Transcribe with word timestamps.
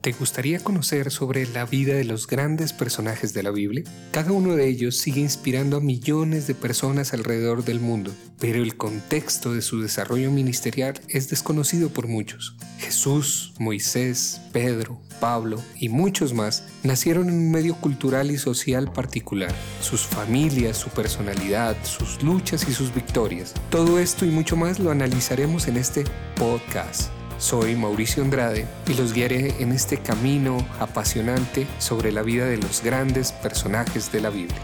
¿Te 0.00 0.12
gustaría 0.12 0.60
conocer 0.60 1.10
sobre 1.10 1.46
la 1.46 1.66
vida 1.66 1.92
de 1.92 2.04
los 2.04 2.26
grandes 2.26 2.72
personajes 2.72 3.34
de 3.34 3.42
la 3.42 3.50
Biblia? 3.50 3.84
Cada 4.12 4.32
uno 4.32 4.56
de 4.56 4.66
ellos 4.66 4.96
sigue 4.96 5.20
inspirando 5.20 5.76
a 5.76 5.80
millones 5.80 6.46
de 6.46 6.54
personas 6.54 7.12
alrededor 7.12 7.64
del 7.64 7.80
mundo, 7.80 8.10
pero 8.38 8.62
el 8.62 8.78
contexto 8.78 9.52
de 9.52 9.60
su 9.60 9.82
desarrollo 9.82 10.30
ministerial 10.30 10.98
es 11.08 11.28
desconocido 11.28 11.90
por 11.90 12.08
muchos. 12.08 12.56
Jesús, 12.78 13.52
Moisés, 13.58 14.40
Pedro, 14.54 14.98
Pablo 15.20 15.62
y 15.76 15.90
muchos 15.90 16.32
más 16.32 16.64
nacieron 16.82 17.28
en 17.28 17.34
un 17.34 17.50
medio 17.50 17.74
cultural 17.74 18.30
y 18.30 18.38
social 18.38 18.90
particular. 18.90 19.54
Sus 19.82 20.00
familias, 20.00 20.78
su 20.78 20.88
personalidad, 20.88 21.76
sus 21.84 22.22
luchas 22.22 22.66
y 22.66 22.72
sus 22.72 22.94
victorias. 22.94 23.52
Todo 23.68 23.98
esto 23.98 24.24
y 24.24 24.30
mucho 24.30 24.56
más 24.56 24.78
lo 24.78 24.90
analizaremos 24.90 25.68
en 25.68 25.76
este 25.76 26.04
podcast. 26.36 27.10
Soy 27.40 27.74
Mauricio 27.74 28.22
Andrade 28.22 28.66
y 28.86 28.92
los 28.92 29.14
guiaré 29.14 29.62
en 29.62 29.72
este 29.72 29.96
camino 29.96 30.58
apasionante 30.78 31.66
sobre 31.78 32.12
la 32.12 32.20
vida 32.20 32.44
de 32.44 32.58
los 32.58 32.84
grandes 32.84 33.32
personajes 33.32 34.12
de 34.12 34.20
la 34.20 34.28
Biblia. 34.28 34.60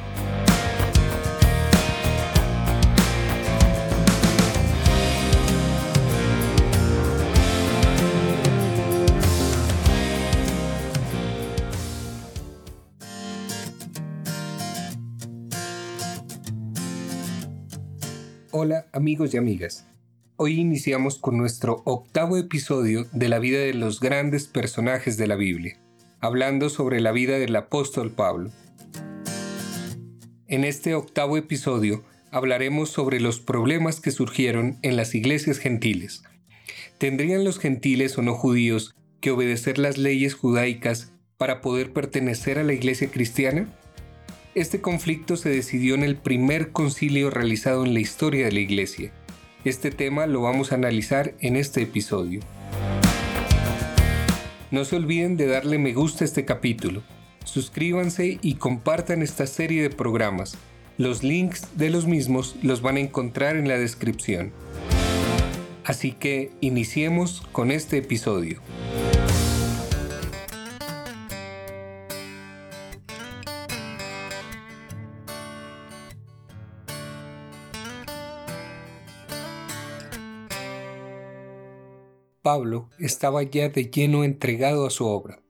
Hola 18.53 18.87
amigos 18.93 19.33
y 19.33 19.39
amigas. 19.39 19.87
Hoy 20.39 20.61
iniciamos 20.61 21.19
con 21.19 21.39
nuestro 21.39 21.81
octavo 21.87 22.37
episodio 22.37 23.07
de 23.11 23.31
la 23.31 23.39
vida 23.39 23.59
de 23.61 23.73
los 23.73 24.01
grandes 24.01 24.47
personajes 24.47 25.17
de 25.17 25.27
la 25.27 25.35
Biblia, 25.35 25.79
hablando 26.21 26.69
sobre 26.69 27.01
la 27.01 27.11
vida 27.11 27.39
del 27.39 27.57
apóstol 27.57 28.11
Pablo. 28.11 28.51
En 30.47 30.65
este 30.65 30.95
octavo 30.95 31.39
episodio 31.39 32.05
hablaremos 32.31 32.91
sobre 32.91 33.19
los 33.19 33.41
problemas 33.41 34.03
que 34.03 34.11
surgieron 34.11 34.77
en 34.83 34.97
las 34.97 35.15
iglesias 35.15 35.57
gentiles. 35.57 36.23
¿Tendrían 36.99 37.43
los 37.43 37.59
gentiles 37.59 38.19
o 38.19 38.23
no 38.23 38.35
judíos 38.35 38.95
que 39.21 39.31
obedecer 39.31 39.79
las 39.79 39.97
leyes 39.97 40.35
judaicas 40.35 41.15
para 41.39 41.63
poder 41.63 41.95
pertenecer 41.95 42.59
a 42.59 42.63
la 42.63 42.75
iglesia 42.75 43.11
cristiana? 43.11 43.69
Este 44.55 44.83
conflicto 44.83 45.39
se 45.39 45.49
decidió 45.49 45.95
en 45.95 46.03
el 46.03 46.17
primer 46.17 46.73
concilio 46.73 47.31
realizado 47.31 47.87
en 47.87 47.95
la 47.95 48.01
historia 48.01 48.45
de 48.45 48.53
la 48.53 48.61
iglesia, 48.61 49.13
este 49.69 49.91
tema 49.91 50.27
lo 50.27 50.43
vamos 50.43 50.71
a 50.71 50.77
analizar 50.77 51.35
en 51.41 51.57
este 51.57 51.83
episodio. 51.83 52.41
No 54.71 54.85
se 54.85 54.97
olviden 54.97 55.37
de 55.37 55.47
darle 55.47 55.79
me 55.79 55.93
gusta 55.93 56.25
a 56.25 56.27
este 56.27 56.45
capítulo, 56.45 57.03
suscríbanse 57.45 58.39
y 58.43 58.55
compartan 58.55 59.23
esta 59.23 59.47
serie 59.47 59.83
de 59.83 59.91
programas. 59.91 60.57
Los 60.99 61.23
links 61.23 61.77
de 61.77 61.91
los 61.91 62.07
mismos 62.07 62.57
los 62.63 62.81
van 62.81 62.97
a 62.97 63.01
encontrar 63.01 63.57
en 63.57 63.69
la 63.69 63.77
descripción. 63.77 64.53
Así 65.85 66.13
que 66.13 66.53
iniciemos 66.61 67.43
con 67.53 67.71
este 67.71 67.99
episodio. 67.99 68.61
Pablo 82.47 82.89
estaba 83.01 83.43
ya 83.43 83.71
de 83.71 83.91
lleno 83.91 84.23
entregado 84.23 84.87
a 84.87 84.91
su 84.91 85.05
obra. 85.05 85.43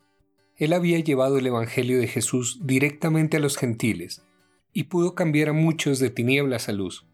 Él 0.56 0.72
había 0.72 0.98
llevado 0.98 1.36
el 1.36 1.46
Evangelio 1.46 1.98
de 1.98 2.06
Jesús 2.06 2.60
directamente 2.64 3.36
a 3.36 3.40
los 3.40 3.58
gentiles 3.58 4.22
y 4.72 4.84
pudo 4.84 5.14
cambiar 5.14 5.50
a 5.50 5.52
muchos 5.52 5.98
de 5.98 6.08
tinieblas 6.08 6.70
a 6.70 6.72
luz. 6.72 7.04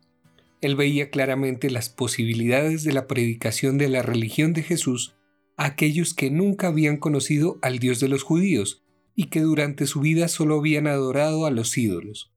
Él 0.61 0.77
veía 0.77 1.11
claramente 1.11 1.69
las 1.69 1.89
posibilidades 1.89 2.85
de 2.85 2.93
la 2.93 3.09
predicación 3.09 3.77
de 3.77 3.89
la 3.89 4.03
religión 4.03 4.53
de 4.53 4.63
Jesús 4.63 5.17
a 5.57 5.65
aquellos 5.65 6.15
que 6.15 6.31
nunca 6.31 6.69
habían 6.69 6.97
conocido 6.97 7.59
al 7.61 7.81
Dios 7.81 7.99
de 7.99 8.07
los 8.07 8.23
judíos 8.23 8.85
y 9.17 9.31
que 9.31 9.41
durante 9.41 9.89
su 9.89 9.99
vida 9.99 10.29
solo 10.29 10.61
habían 10.61 10.87
adorado 10.87 11.45
a 11.45 11.51
los 11.51 11.77
ídolos. 11.77 12.33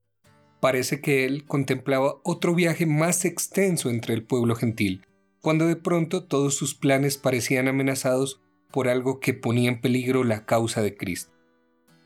Parece 0.62 1.00
que 1.00 1.26
él 1.26 1.46
contemplaba 1.46 2.16
otro 2.24 2.56
viaje 2.56 2.88
más 2.88 3.24
extenso 3.24 3.92
entre 3.92 4.16
el 4.16 4.24
pueblo 4.24 4.56
gentil, 4.56 5.06
cuando 5.46 5.68
de 5.68 5.76
pronto 5.76 6.24
todos 6.24 6.56
sus 6.56 6.74
planes 6.74 7.20
parecían 7.20 7.68
amenazados 7.68 8.42
por 8.72 8.88
algo 8.88 9.20
que 9.20 9.36
ponía 9.36 9.70
en 9.70 9.80
peligro 9.80 10.24
la 10.24 10.44
causa 10.44 10.82
de 10.82 10.98
Cristo. 10.98 11.32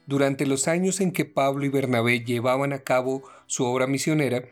Durante 0.07 0.45
los 0.45 0.67
años 0.67 0.99
en 0.99 1.13
que 1.13 1.23
Pablo 1.23 1.63
y 1.63 1.69
Bernabé 1.69 2.19
llevaban 2.19 2.73
a 2.73 2.79
cabo 2.79 3.23
su 3.47 3.63
obra 3.63 3.87
misionera, 3.87 4.43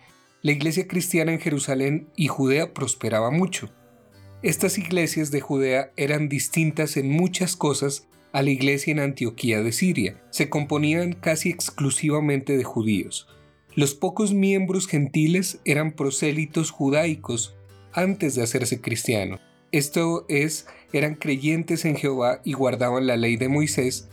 la 0.42 0.54
iglesia 0.54 0.88
cristiana 0.88 1.34
en 1.34 1.42
Jerusalén 1.42 2.08
y 2.16 2.30
Judea 2.30 2.74
prosperaba 2.74 3.30
mucho. 3.30 3.70
Estas 4.42 4.78
iglesias 4.78 5.32
de 5.32 5.42
Judea 5.42 5.92
eran 5.98 6.30
distintas 6.30 6.96
en 6.96 7.10
muchas 7.10 7.58
cosas 7.58 8.08
a 8.32 8.42
la 8.42 8.52
iglesia 8.52 8.94
en 8.94 9.02
Antioquía 9.02 9.62
de 9.62 9.74
Siria. 9.74 10.24
Se 10.30 10.48
componían 10.48 11.12
casi 11.12 11.50
exclusivamente 11.50 12.56
de 12.56 12.64
judíos. 12.64 13.28
Los 13.76 13.96
pocos 13.96 14.34
miembros 14.34 14.88
gentiles 14.88 15.60
eran 15.66 15.92
prosélitos 15.92 16.72
judaicos 16.72 17.57
antes 17.98 18.36
de 18.36 18.44
hacerse 18.44 18.80
cristiano. 18.80 19.40
Esto 19.72 20.26
es, 20.30 20.68
eran 20.94 21.16
creyentes 21.16 21.84
en 21.84 21.96
Jehová 21.96 22.42
y 22.46 22.54
guardaban 22.54 23.08
la 23.08 23.18
ley 23.18 23.38
de 23.38 23.50
Moisés, 23.50 24.08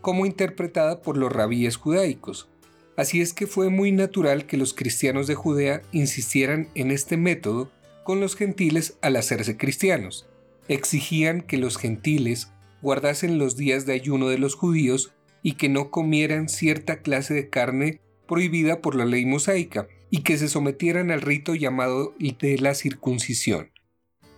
como 0.00 0.26
interpretada 0.26 1.00
por 1.00 1.16
los 1.16 1.32
rabíes 1.32 1.76
judaicos. 1.76 2.48
Así 2.96 3.20
es 3.20 3.32
que 3.32 3.46
fue 3.46 3.70
muy 3.70 3.92
natural 3.92 4.46
que 4.46 4.56
los 4.56 4.74
cristianos 4.74 5.28
de 5.28 5.36
Judea 5.36 5.80
insistieran 5.92 6.68
en 6.74 6.90
este 6.90 7.16
método 7.16 7.70
con 8.02 8.18
los 8.18 8.34
gentiles 8.34 8.98
al 9.00 9.14
hacerse 9.14 9.56
cristianos. 9.56 10.26
Exigían 10.66 11.40
que 11.40 11.56
los 11.56 11.78
gentiles 11.78 12.50
guardasen 12.82 13.38
los 13.38 13.56
días 13.56 13.86
de 13.86 13.92
ayuno 13.92 14.28
de 14.28 14.38
los 14.38 14.56
judíos 14.56 15.12
y 15.42 15.52
que 15.52 15.68
no 15.68 15.92
comieran 15.92 16.48
cierta 16.48 17.00
clase 17.00 17.32
de 17.34 17.48
carne 17.48 18.00
prohibida 18.26 18.80
por 18.80 18.96
la 18.96 19.04
ley 19.04 19.24
mosaica, 19.24 19.86
y 20.10 20.22
que 20.22 20.36
se 20.36 20.48
sometieran 20.48 21.10
al 21.10 21.20
rito 21.20 21.54
llamado 21.54 22.14
de 22.18 22.58
la 22.58 22.74
circuncisión. 22.74 23.70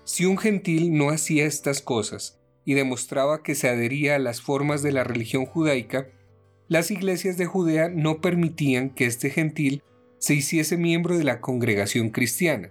Si 0.05 0.27
un 0.27 0.37
gentil 0.37 0.93
no 0.95 1.11
hacía 1.11 1.47
estas 1.47 1.81
cosas 1.81 2.39
y 2.65 2.75
demostraba 2.75 3.43
que 3.43 3.55
se 3.55 3.69
adhería 3.69 4.17
a 4.17 4.19
las 4.19 4.41
formas 4.41 4.83
de 4.83 4.93
la 4.93 5.05
religión 5.05 5.47
judaica, 5.47 6.09
las 6.69 6.91
iglesias 6.91 7.37
de 7.37 7.47
Judea 7.47 7.89
no 7.89 8.21
permitían 8.21 8.91
que 8.91 9.07
este 9.07 9.31
gentil 9.31 9.83
se 10.19 10.35
hiciese 10.35 10.77
miembro 10.77 11.19
de 11.19 11.25
la 11.25 11.41
congregación 11.41 12.11
cristiana. 12.11 12.71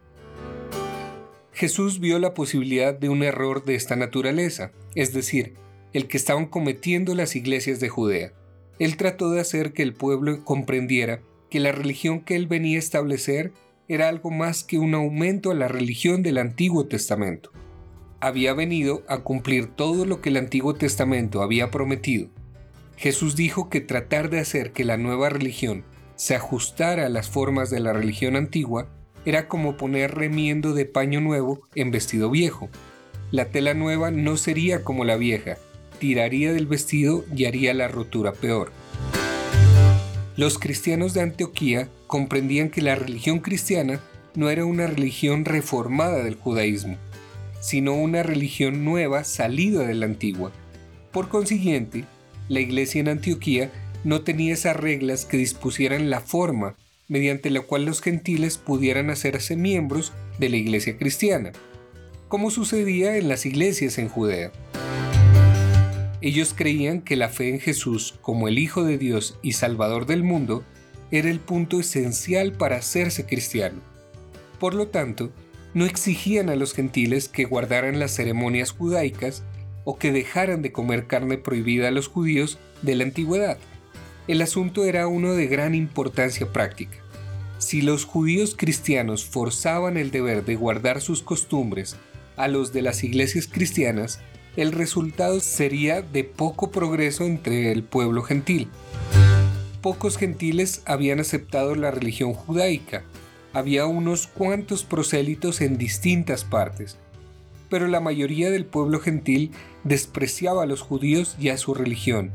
Jesús 1.54 2.00
vio 2.00 2.18
la 2.18 2.34
posibilidad 2.34 2.94
de 2.94 3.10
un 3.10 3.24
error 3.24 3.66
de 3.66 3.76
esta 3.76 3.96
naturaleza, 3.96 4.72
es 4.96 5.14
decir, 5.14 5.56
el 5.94 6.08
que 6.08 6.18
estaban 6.18 6.46
cometiendo 6.46 7.14
las 7.14 7.36
iglesias 7.36 7.80
de 7.80 7.90
Judea. 7.90 8.34
Él 8.80 8.98
trató 8.98 9.30
de 9.32 9.42
hacer 9.42 9.74
que 9.74 9.84
el 9.84 9.94
pueblo 9.94 10.44
comprendiera 10.46 11.22
que 11.52 11.60
la 11.60 11.74
religión 11.74 12.22
que 12.22 12.38
él 12.38 12.48
venía 12.48 12.78
a 12.78 12.80
establecer 12.80 13.52
era 13.90 14.08
algo 14.08 14.32
más 14.32 14.64
que 14.64 14.80
un 14.80 14.96
aumento 14.96 15.52
a 15.52 15.54
la 15.54 15.68
religión 15.68 16.24
del 16.24 16.38
Antiguo 16.38 16.88
Testamento. 16.88 17.52
Había 18.22 18.54
venido 18.54 19.04
a 19.10 19.20
cumplir 19.20 19.68
todo 19.68 20.06
lo 20.06 20.22
que 20.22 20.30
el 20.30 20.38
Antiguo 20.38 20.76
Testamento 20.76 21.44
había 21.44 21.70
prometido. 21.70 22.30
Jesús 22.96 23.36
dijo 23.36 23.70
que 23.70 23.82
tratar 23.82 24.30
de 24.30 24.40
hacer 24.40 24.72
que 24.72 24.86
la 24.86 24.96
nueva 24.96 25.28
religión 25.28 25.84
se 26.16 26.36
ajustara 26.36 27.06
a 27.06 27.10
las 27.10 27.30
formas 27.30 27.70
de 27.70 27.82
la 27.82 27.92
religión 27.92 28.38
antigua 28.38 28.88
era 29.26 29.50
como 29.50 29.76
poner 29.76 30.16
remiendo 30.16 30.74
de 30.74 30.86
paño 30.86 31.20
nuevo 31.20 31.68
en 31.76 31.92
vestido 31.92 32.30
viejo. 32.30 32.70
La 33.30 33.50
tela 33.50 33.74
nueva 33.74 34.09
no 34.09 34.38
sería 34.38 34.86
como 34.86 35.04
la 35.04 35.18
vieja, 35.18 35.58
tiraría 36.00 36.54
del 36.54 36.68
vestido 36.68 37.26
y 37.36 37.44
haría 37.44 37.74
la 37.74 37.90
rotura 37.90 38.32
peor. 38.32 38.72
Los 40.41 40.58
cristianos 40.58 41.14
de 41.14 41.22
Antioquía 41.22 41.88
comprendían 42.08 42.72
que 42.72 42.82
la 42.82 42.96
religión 42.96 43.41
cristiana 43.41 44.02
no 44.34 44.49
era 44.49 44.66
una 44.66 44.88
religión 44.88 45.46
reformada 45.46 46.23
del 46.23 46.34
judaísmo, 46.34 46.97
sino 47.59 47.93
una 47.93 48.23
religión 48.23 48.84
nueva 48.84 49.23
salida 49.23 49.85
de 49.85 49.93
la 49.93 50.08
antigua. 50.08 50.52
Por 51.11 51.29
consiguiente, 51.29 52.05
la 52.49 52.59
iglesia 52.59 53.02
en 53.02 53.09
Antioquía 53.09 53.72
no 54.03 54.22
tenía 54.22 54.55
esas 54.55 54.76
reglas 54.76 55.26
que 55.26 55.38
dispusieran 55.38 56.09
la 56.09 56.22
forma 56.22 56.76
mediante 57.08 57.52
la 57.52 57.61
cual 57.61 57.85
los 57.85 58.02
gentiles 58.02 58.58
pudieran 58.58 59.11
hacerse 59.11 59.55
miembros 59.55 60.11
de 60.40 60.49
la 60.49 60.58
iglesia 60.58 60.97
cristiana, 60.97 61.52
como 62.29 62.49
sucedía 62.49 63.16
en 63.16 63.29
las 63.29 63.46
iglesias 63.46 63.99
en 63.99 64.09
Judea. 64.09 64.52
Ellos 66.22 66.53
creían 66.56 67.02
que 67.02 67.16
la 67.16 67.29
fe 67.29 67.50
en 67.50 67.59
Jesús 67.59 68.14
como 68.22 68.47
el 68.47 68.59
Hijo 68.59 68.84
de 68.84 69.00
Dios 69.00 69.40
y 69.41 69.53
Salvador 69.53 70.06
del 70.06 70.23
mundo 70.23 70.64
era 71.09 71.29
el 71.29 71.40
punto 71.40 71.79
esencial 71.79 72.53
para 72.53 72.78
hacerse 72.78 73.26
cristiano. 73.26 73.82
Por 74.59 74.76
lo 74.76 74.88
tanto, 74.88 75.32
no 75.73 75.85
exigían 75.85 76.50
a 76.50 76.56
los 76.56 76.73
gentiles 76.73 77.28
que 77.28 77.46
guardaran 77.46 78.00
las 78.00 78.12
ceremonias 78.12 78.72
judaicas 78.72 79.44
o 79.84 79.97
que 79.97 80.12
dejaran 80.12 80.62
de 80.62 80.72
comer 80.72 81.08
carne 81.08 81.40
prohibida 81.40 81.88
a 81.88 81.91
los 81.91 82.08
judíos 82.08 82.59
de 82.84 82.96
la 82.96 83.03
antigüedad. 83.03 83.58
El 84.28 84.44
asunto 84.44 84.85
era 84.85 85.08
uno 85.08 85.34
de 85.34 85.47
gran 85.47 85.73
importancia 85.73 86.52
práctica. 86.53 86.97
Si 87.58 87.82
los 87.82 88.06
judíos 88.06 88.56
cristianos 88.56 89.26
forzaban 89.26 89.97
el 89.97 90.12
deber 90.12 90.46
de 90.46 90.56
guardar 90.56 91.02
sus 91.02 91.23
costumbres 91.23 91.96
a 92.38 92.47
los 92.47 92.73
de 92.73 92.84
las 92.84 93.03
iglesias 93.03 93.47
cristianas, 93.47 94.20
el 94.58 94.74
resultado 94.74 95.40
sería 95.40 96.02
de 96.02 96.24
poco 96.24 96.72
progreso 96.72 97.24
entre 97.24 97.72
el 97.72 97.84
pueblo 97.84 98.22
gentil. 98.22 98.68
Pocos 99.82 100.18
gentiles 100.18 100.82
habían 100.86 101.20
aceptado 101.20 101.76
la 101.76 101.90
religión 101.90 102.34
judaica, 102.34 103.03
había 103.53 103.86
unos 103.86 104.28
cuantos 104.28 104.84
prosélitos 104.84 105.62
en 105.62 105.78
distintas 105.78 106.44
partes, 106.44 106.98
pero 107.70 107.88
la 107.88 108.02
mayoría 108.02 108.52
del 108.52 108.66
pueblo 108.66 109.00
gentil 109.00 109.52
despreciaba 109.84 110.64
a 110.64 110.68
los 110.68 110.82
judíos 110.82 111.36
y 111.40 111.50
a 111.50 111.58
su 111.58 111.74
religión. 111.74 112.32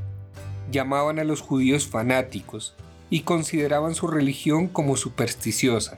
Llamaban 0.73 1.19
a 1.19 1.25
los 1.25 1.43
judíos 1.43 1.87
fanáticos 1.87 2.75
y 3.11 3.21
consideraban 3.21 3.95
su 3.95 4.09
religión 4.09 4.67
como 4.67 4.97
supersticiosa. 4.97 5.97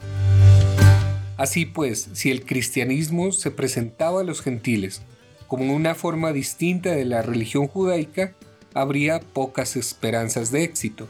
Así 1.38 1.64
pues, 1.64 2.10
si 2.12 2.30
el 2.30 2.44
cristianismo 2.44 3.30
se 3.30 3.52
presentaba 3.52 4.20
a 4.20 4.24
los 4.24 4.42
gentiles 4.42 5.02
como 5.48 5.74
una 5.74 5.94
forma 5.94 6.32
distinta 6.32 6.92
de 6.92 7.04
la 7.04 7.22
religión 7.22 7.66
judaica, 7.66 8.34
habría 8.74 9.18
pocas 9.20 9.76
esperanzas 9.76 10.52
de 10.52 10.62
éxito. 10.62 11.08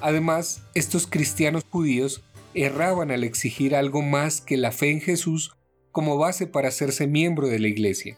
Además, 0.00 0.62
estos 0.74 1.06
cristianos 1.06 1.64
judíos 1.70 2.22
erraban 2.54 3.10
al 3.10 3.22
exigir 3.22 3.76
algo 3.76 4.02
más 4.02 4.40
que 4.40 4.56
la 4.56 4.72
fe 4.72 4.90
en 4.90 5.00
Jesús 5.00 5.54
como 5.92 6.18
base 6.18 6.46
para 6.46 6.68
hacerse 6.68 7.06
miembro 7.06 7.48
de 7.48 7.58
la 7.58 7.68
Iglesia. 7.68 8.16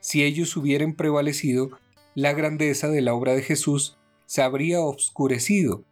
Si 0.00 0.24
ellos 0.24 0.56
hubieran 0.56 0.94
prevalecido, 0.94 1.70
la 2.14 2.32
grandeza 2.32 2.88
de 2.88 3.02
la 3.02 3.14
obra 3.14 3.34
de 3.34 3.42
Jesús 3.42 3.96
se 4.26 4.42
habría 4.42 4.80
obscurecido 4.80 5.84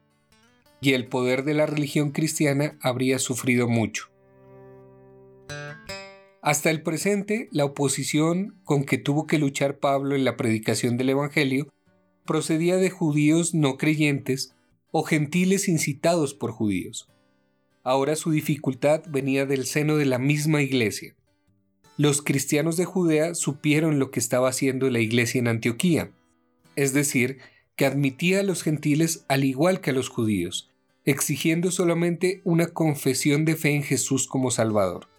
y 0.81 0.95
el 0.95 1.07
poder 1.07 1.45
de 1.45 1.55
la 1.55 1.67
religión 1.67 2.11
cristiana 2.11 2.77
habría 2.81 3.19
sufrido 3.19 3.69
mucho. 3.69 4.12
Hasta 6.43 6.71
el 6.71 6.83
presente, 6.83 7.49
la 7.53 7.65
oposición 7.65 8.57
con 8.65 8.83
que 8.83 8.99
tuvo 8.99 9.29
que 9.29 9.39
luchar 9.39 9.79
Pablo 9.79 10.17
en 10.17 10.25
la 10.25 10.37
predicación 10.37 10.97
del 10.97 11.11
Evangelio 11.11 11.73
procedía 12.27 12.79
de 12.79 12.91
judíos 12.91 13.55
no 13.55 13.77
creyentes 13.77 14.53
o 14.91 15.05
gentiles 15.05 15.69
incitados 15.69 16.35
por 16.35 16.51
judíos. 16.51 17.09
Ahora 17.85 18.17
su 18.17 18.33
dificultad 18.33 19.05
venía 19.09 19.47
del 19.47 19.67
seno 19.67 19.97
de 19.97 20.05
la 20.05 20.19
misma 20.19 20.63
iglesia. 20.63 21.15
Los 21.97 22.23
cristianos 22.23 22.77
de 22.77 22.87
Judea 22.87 23.37
supieron 23.37 24.01
lo 24.01 24.11
que 24.11 24.19
estaba 24.19 24.49
haciendo 24.49 24.91
la 24.91 24.99
iglesia 24.99 25.39
en 25.39 25.47
Antioquía, 25.47 26.11
es 26.75 26.93
decir, 26.93 27.39
que 27.77 27.87
admitía 27.87 28.41
a 28.41 28.43
los 28.43 28.65
gentiles 28.65 29.25
al 29.29 29.45
igual 29.45 29.81
que 29.81 29.91
a 29.91 29.95
los 29.95 30.09
judíos, 30.09 30.71
exigiendo 31.05 31.71
solamente 31.71 32.41
una 32.43 32.67
confesión 32.67 33.45
de 33.45 33.55
fe 33.55 33.71
en 33.77 33.85
Jesús 33.85 34.27
como 34.27 34.51
Salvador. 34.51 35.12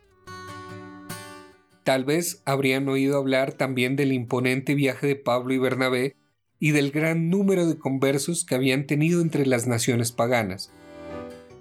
Tal 1.83 2.05
vez 2.05 2.41
habrían 2.45 2.87
oído 2.87 3.17
hablar 3.17 3.53
también 3.53 3.95
del 3.95 4.13
imponente 4.13 4.73
viaje 4.73 5.07
de 5.07 5.15
Pablo 5.15 5.53
y 5.53 5.57
Bernabé 5.57 6.15
y 6.59 6.71
del 6.71 6.91
gran 6.91 7.29
número 7.29 7.67
de 7.67 7.77
conversos 7.77 8.45
que 8.45 8.55
habían 8.55 8.87
tenido 8.87 9.21
entre 9.21 9.45
las 9.45 9.67
naciones 9.67 10.13
paganas. 10.13 10.71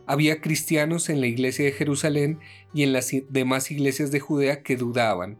Había 0.06 0.40
cristianos 0.40 1.08
en 1.08 1.20
la 1.20 1.26
iglesia 1.26 1.64
de 1.64 1.72
Jerusalén 1.72 2.38
y 2.72 2.82
en 2.84 2.92
las 2.92 3.10
demás 3.30 3.70
iglesias 3.70 4.10
de 4.12 4.20
Judea 4.20 4.62
que 4.62 4.76
dudaban. 4.76 5.38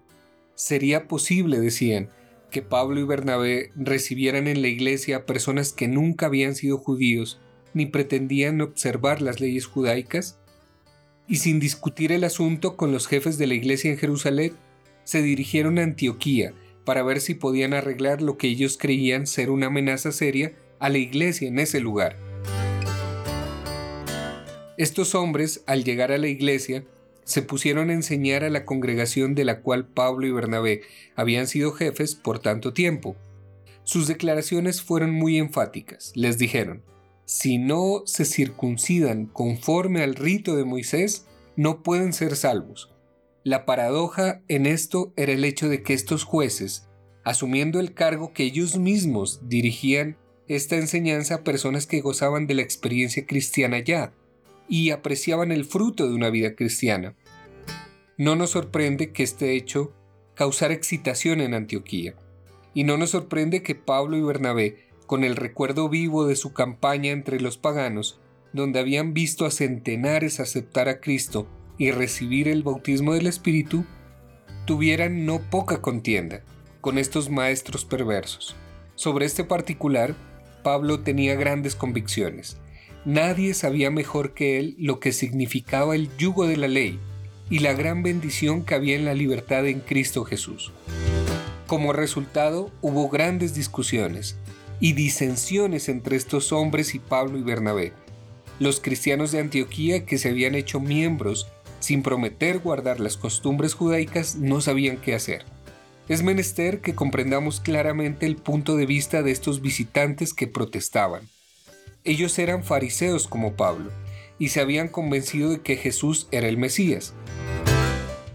Sería 0.55 1.07
posible, 1.07 1.61
decían, 1.61 2.11
que 2.51 2.63
Pablo 2.63 3.01
y 3.01 3.05
Bernabé 3.05 3.71
recibieran 3.77 4.47
en 4.47 4.63
la 4.63 4.69
iglesia 4.69 5.19
a 5.19 5.27
personas 5.27 5.73
que 5.73 5.89
nunca 5.89 6.27
habían 6.27 6.55
sido 6.55 6.79
judíos 6.79 7.41
ni 7.75 7.87
pretendían 7.87 8.61
observar 8.61 9.23
las 9.23 9.41
leyes 9.41 9.67
judaicas? 9.67 10.39
Y 11.27 11.37
sin 11.37 11.61
discutir 11.61 12.13
el 12.13 12.25
asunto 12.25 12.77
con 12.77 12.93
los 12.93 13.07
jefes 13.07 13.39
de 13.39 13.47
la 13.47 13.55
iglesia 13.55 13.91
en 13.91 13.99
Jerusalén, 13.99 14.53
se 15.05 15.23
dirigieron 15.23 15.79
a 15.79 15.83
Antioquía 15.83 16.55
para 16.85 17.03
ver 17.03 17.21
si 17.21 17.35
podían 17.35 17.75
arreglar 17.75 18.23
lo 18.23 18.37
que 18.37 18.49
ellos 18.49 18.77
creían 18.79 19.27
ser 19.27 19.51
una 19.51 19.67
amenaza 19.67 20.13
seria 20.13 20.53
a 20.79 20.89
la 20.89 20.99
iglesia 20.99 21.49
en 21.49 21.59
ese 21.59 21.81
lugar. 21.81 22.17
Estos 24.77 25.15
hombres, 25.15 25.63
al 25.67 25.85
llegar 25.85 26.11
a 26.13 26.19
la 26.19 26.29
iglesia, 26.29 26.85
se 27.25 27.43
pusieron 27.43 27.91
a 27.91 27.93
enseñar 27.93 28.43
a 28.43 28.51
la 28.51 28.65
congregación 28.65 29.35
de 29.35 29.45
la 29.45 29.61
cual 29.61 29.87
Pablo 29.87 30.27
y 30.27 30.33
Bernabé 30.33 30.83
habían 31.15 31.47
sido 31.47 31.73
jefes 31.73 32.15
por 32.15 32.41
tanto 32.41 32.73
tiempo. 32.73 33.17
Sus 33.85 34.09
declaraciones 34.09 34.83
fueron 34.83 35.13
muy 35.13 35.39
enfáticas. 35.39 36.13
Les 36.15 36.39
dijeron, 36.39 36.83
si 37.25 37.59
no 37.59 38.03
se 38.07 38.25
circuncidan 38.25 39.27
conforme 39.27 40.03
al 40.03 40.15
rito 40.15 40.57
de 40.57 40.65
Moisés, 40.65 41.27
no 41.57 41.83
pueden 41.83 42.13
ser 42.13 42.37
salvos. 42.37 42.92
La 43.45 43.65
paradoja 43.65 44.41
en 44.47 44.67
esto 44.67 45.13
era 45.17 45.33
el 45.33 45.45
hecho 45.45 45.69
de 45.69 45.83
que 45.83 45.95
estos 45.95 46.23
jueces, 46.23 46.87
asumiendo 47.25 47.81
el 47.81 47.93
cargo 47.93 48.33
que 48.33 48.45
ellos 48.45 48.79
mismos 48.79 49.41
dirigían 49.49 50.17
esta 50.47 50.77
enseñanza 50.77 51.37
a 51.37 51.43
personas 51.43 51.89
que 51.89 52.01
gozaban 52.01 52.47
de 52.47 52.55
la 52.55 52.63
experiencia 52.63 53.27
cristiana 53.27 53.81
ya 53.81 54.13
y 54.69 54.91
apreciaban 54.91 55.51
el 55.51 55.65
fruto 55.65 56.09
de 56.09 56.15
una 56.15 56.31
vida 56.31 56.55
cristiana. 56.55 57.17
No 58.17 58.37
nos 58.37 58.51
sorprende 58.51 59.11
que 59.11 59.25
este 59.25 59.57
hecho 59.57 59.93
causara 60.35 60.73
excitación 60.73 61.41
en 61.41 61.55
Antioquía, 61.55 62.15
y 62.75 62.85
no 62.85 62.97
nos 62.97 63.11
sorprende 63.11 63.65
que 63.65 63.75
Pablo 63.75 64.17
y 64.17 64.23
Bernabé, 64.23 64.87
con 65.07 65.25
el 65.25 65.35
recuerdo 65.35 65.89
vivo 65.89 66.27
de 66.27 66.37
su 66.37 66.53
campaña 66.53 67.11
entre 67.11 67.41
los 67.41 67.59
paganos, 67.59 68.21
donde 68.53 68.79
habían 68.79 69.15
visto 69.15 69.47
a 69.47 69.51
centenares 69.51 70.39
aceptar 70.39 70.89
a 70.89 71.01
Cristo 71.01 71.49
y 71.83 71.91
recibir 71.91 72.47
el 72.47 72.63
bautismo 72.63 73.15
del 73.15 73.27
Espíritu, 73.27 73.85
tuvieran 74.67 75.27
no 75.27 75.41
poca 75.41 75.83
contienda 75.83 76.45
con 76.81 76.97
estos 76.97 77.29
maestros 77.29 77.85
perversos. 77.85 78.55
Sobre 78.95 79.27
este 79.27 79.43
particular, 79.43 80.15
Pablo 80.63 81.01
tenía 81.01 81.35
grandes 81.35 81.75
convicciones. 81.75 82.57
Nadie 83.05 83.53
sabía 83.53 83.91
mejor 83.91 84.33
que 84.33 84.61
él 84.61 84.77
lo 84.79 85.01
que 85.01 85.11
significaba 85.11 85.97
el 85.97 86.09
yugo 86.19 86.47
de 86.47 86.57
la 86.57 86.69
ley 86.69 87.01
y 87.51 87.59
la 87.59 87.73
gran 87.73 88.05
bendición 88.05 88.65
que 88.65 88.77
había 88.77 88.95
en 88.95 89.05
la 89.05 89.15
libertad 89.15 89.67
en 89.67 89.81
Cristo 89.81 90.25
Jesús. 90.25 90.71
Como 91.67 91.93
resultado, 91.93 92.71
hubo 92.81 93.09
grandes 93.09 93.57
discusiones 93.57 94.37
y 94.79 94.93
disensiones 94.93 95.89
entre 95.89 96.15
estos 96.15 96.53
hombres 96.53 96.95
y 96.95 97.01
Pablo 97.01 97.39
y 97.39 97.43
Bernabé. 97.43 97.93
Los 98.61 98.79
cristianos 98.79 99.33
de 99.33 99.41
Antioquía 99.41 100.07
que 100.07 100.19
se 100.19 100.29
habían 100.29 100.55
hecho 100.55 100.79
miembros 100.79 101.49
sin 101.83 102.05
prometer 102.05 102.61
guardar 102.61 103.01
las 103.01 103.17
costumbres 103.17 103.75
judaicas, 103.75 104.37
no 104.37 104.61
sabían 104.61 104.99
qué 104.99 105.15
hacer. 105.15 105.45
Es 106.09 106.23
menester 106.23 106.81
que 106.81 106.95
comprendamos 106.95 107.61
claramente 107.61 108.25
el 108.25 108.37
punto 108.37 108.77
de 108.77 108.87
vista 108.87 109.23
de 109.23 109.33
estos 109.33 109.61
visitantes 109.61 110.33
que 110.33 110.47
protestaban. 110.47 111.29
Ellos 112.05 112.39
eran 112.39 112.63
fariseos 112.63 113.27
como 113.27 113.55
Pablo, 113.55 113.91
y 114.39 114.49
se 114.49 114.61
habían 114.61 114.89
convencido 114.89 115.51
de 115.51 115.61
que 115.61 115.77
Jesús 115.77 116.29
era 116.31 116.47
el 116.47 116.57
Mesías, 116.57 117.15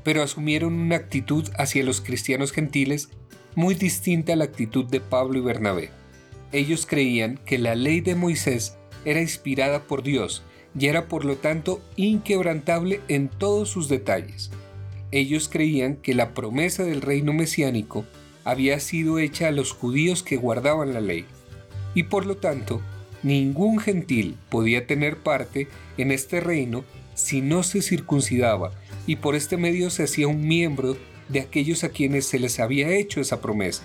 pero 0.04 0.24
asumieron 0.24 0.74
una 0.74 0.98
actitud 0.98 1.50
hacia 1.58 1.84
los 1.84 2.02
cristianos 2.02 2.52
gentiles 2.52 3.10
muy 3.56 3.76
distinta 3.76 4.34
a 4.34 4.36
la 4.36 4.44
actitud 4.44 4.86
de 4.86 5.00
Pablo 5.00 5.40
y 5.40 5.42
Bernabé. 5.42 5.90
Ellos 6.52 6.86
creían 6.86 7.40
que 7.46 7.58
la 7.58 7.76
ley 7.76 8.02
de 8.02 8.16
Moisés 8.16 8.78
era 9.06 9.22
inspirada 9.22 9.84
por 9.84 10.04
Dios 10.04 10.44
y 10.80 10.88
era 10.88 11.08
por 11.08 11.26
lo 11.26 11.38
tanto 11.38 11.82
inquebrantable 11.96 13.02
en 13.08 13.30
todos 13.30 13.70
sus 13.70 13.90
detalles. 13.90 14.52
Ellos 15.12 15.50
creían 15.50 15.96
que 15.96 16.14
la 16.14 16.34
promesa 16.34 16.84
del 16.84 17.02
reino 17.02 17.34
mesiánico 17.34 18.06
había 18.44 18.80
sido 18.80 19.20
hecha 19.20 19.48
a 19.48 19.52
los 19.52 19.72
judíos 19.72 20.24
que 20.24 20.38
guardaban 20.38 20.94
la 20.94 21.02
ley, 21.02 21.26
y 21.94 22.04
por 22.04 22.26
lo 22.26 22.38
tanto 22.38 22.82
ningún 23.24 23.80
gentil 23.80 24.38
podía 24.50 24.86
tener 24.86 25.18
parte 25.18 25.68
en 25.98 26.12
este 26.12 26.40
reino 26.40 26.84
si 27.14 27.42
no 27.42 27.64
se 27.64 27.82
circuncidaba, 27.82 28.72
y 29.08 29.18
por 29.18 29.36
este 29.36 29.58
medio 29.58 29.90
se 29.90 30.04
hacía 30.04 30.28
un 30.28 30.48
miembro 30.48 30.98
de 31.30 31.40
aquellos 31.40 31.84
a 31.84 31.90
quienes 31.90 32.26
se 32.26 32.40
les 32.40 32.60
había 32.60 32.90
hecho 32.90 33.20
esa 33.20 33.42
promesa. 33.42 33.84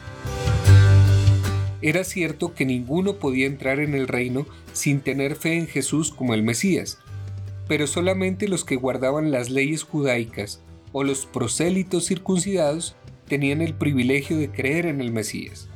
Era 1.82 2.04
cierto 2.04 2.54
que 2.54 2.64
ninguno 2.64 3.16
podía 3.16 3.46
entrar 3.46 3.80
en 3.80 3.94
el 3.94 4.06
reino 4.06 4.46
sin 4.72 5.00
tener 5.00 5.34
fe 5.34 5.58
en 5.58 5.66
Jesús 5.66 6.12
como 6.12 6.32
el 6.32 6.44
Mesías, 6.44 6.98
pero 7.66 7.88
solamente 7.88 8.46
los 8.46 8.64
que 8.64 8.76
guardaban 8.76 9.32
las 9.32 9.50
leyes 9.50 9.82
judaicas 9.82 10.62
o 10.92 11.02
los 11.02 11.26
prosélitos 11.26 12.06
circuncidados 12.06 12.94
tenían 13.26 13.60
el 13.62 13.74
privilegio 13.74 14.38
de 14.38 14.50
creer 14.50 14.86
en 14.86 15.00
el 15.00 15.10
Mesías. 15.10 15.68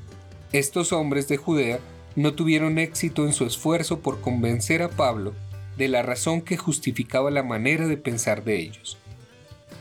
Estos 0.53 0.93
hombres 0.93 1.27
de 1.27 1.39
Judea 1.39 1.81
no 2.15 2.35
tuvieron 2.35 2.79
éxito 2.79 3.27
en 3.27 3.33
su 3.33 3.45
esfuerzo 3.45 3.99
por 3.99 4.21
convencer 4.21 4.83
a 4.83 4.89
Pablo 4.89 5.35
de 5.77 5.89
la 5.89 6.03
razón 6.03 6.41
que 6.41 6.57
justificaba 6.57 7.33
la 7.33 7.43
manera 7.43 7.89
de 7.89 7.97
pensar 7.97 8.45
de 8.45 8.61
ellos. 8.61 8.97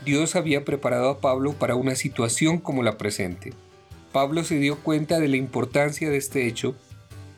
Dios 0.04 0.34
había 0.34 0.64
preparado 0.64 1.08
a 1.08 1.20
Pablo 1.20 1.52
para 1.52 1.76
una 1.76 1.94
situación 1.94 2.58
como 2.58 2.82
la 2.82 2.98
presente 2.98 3.52
Pablo 4.16 4.44
se 4.44 4.58
dio 4.58 4.78
cuenta 4.78 5.20
de 5.20 5.28
la 5.28 5.36
importancia 5.36 6.08
de 6.08 6.16
este 6.16 6.46
hecho 6.46 6.74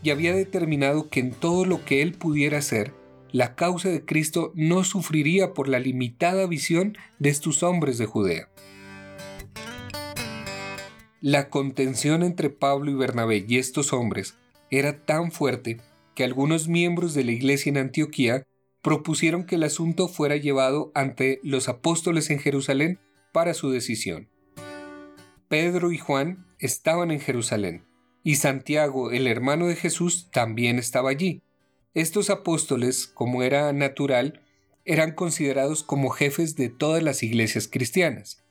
y 0.00 0.10
había 0.10 0.32
determinado 0.32 1.08
que 1.08 1.18
en 1.18 1.32
todo 1.32 1.64
lo 1.64 1.84
que 1.84 2.02
él 2.02 2.12
pudiera 2.12 2.58
hacer, 2.58 2.94
la 3.32 3.56
causa 3.56 3.88
de 3.88 4.04
Cristo 4.04 4.52
no 4.54 4.84
sufriría 4.84 5.54
por 5.54 5.66
la 5.66 5.80
limitada 5.80 6.46
visión 6.46 6.96
de 7.18 7.30
estos 7.30 7.64
hombres 7.64 7.98
de 7.98 8.06
Judea. 8.06 8.48
La 11.20 11.50
contención 11.50 12.22
entre 12.22 12.48
Pablo 12.48 12.92
y 12.92 12.94
Bernabé 12.94 13.44
y 13.48 13.58
estos 13.58 13.92
hombres 13.92 14.36
era 14.70 15.04
tan 15.04 15.32
fuerte 15.32 15.80
que 16.14 16.22
algunos 16.22 16.68
miembros 16.68 17.12
de 17.12 17.24
la 17.24 17.32
iglesia 17.32 17.70
en 17.70 17.78
Antioquía 17.78 18.44
propusieron 18.82 19.46
que 19.46 19.56
el 19.56 19.64
asunto 19.64 20.06
fuera 20.06 20.36
llevado 20.36 20.92
ante 20.94 21.40
los 21.42 21.68
apóstoles 21.68 22.30
en 22.30 22.38
Jerusalén 22.38 23.00
para 23.32 23.52
su 23.52 23.68
decisión. 23.68 24.28
Pedro 25.48 25.92
y 25.92 25.98
Juan 25.98 26.46
estaban 26.58 27.10
en 27.10 27.20
Jerusalén, 27.20 27.86
y 28.22 28.34
Santiago, 28.34 29.10
el 29.12 29.26
hermano 29.26 29.66
de 29.66 29.76
Jesús, 29.76 30.28
también 30.30 30.78
estaba 30.78 31.08
allí. 31.08 31.40
Estos 31.94 32.28
apóstoles, 32.28 33.06
como 33.06 33.42
era 33.42 33.72
natural, 33.72 34.42
eran 34.84 35.12
considerados 35.12 35.82
como 35.82 36.10
jefes 36.10 36.54
de 36.54 36.68
todas 36.68 37.02
las 37.02 37.22
iglesias 37.22 37.66
cristianas. 37.66 38.44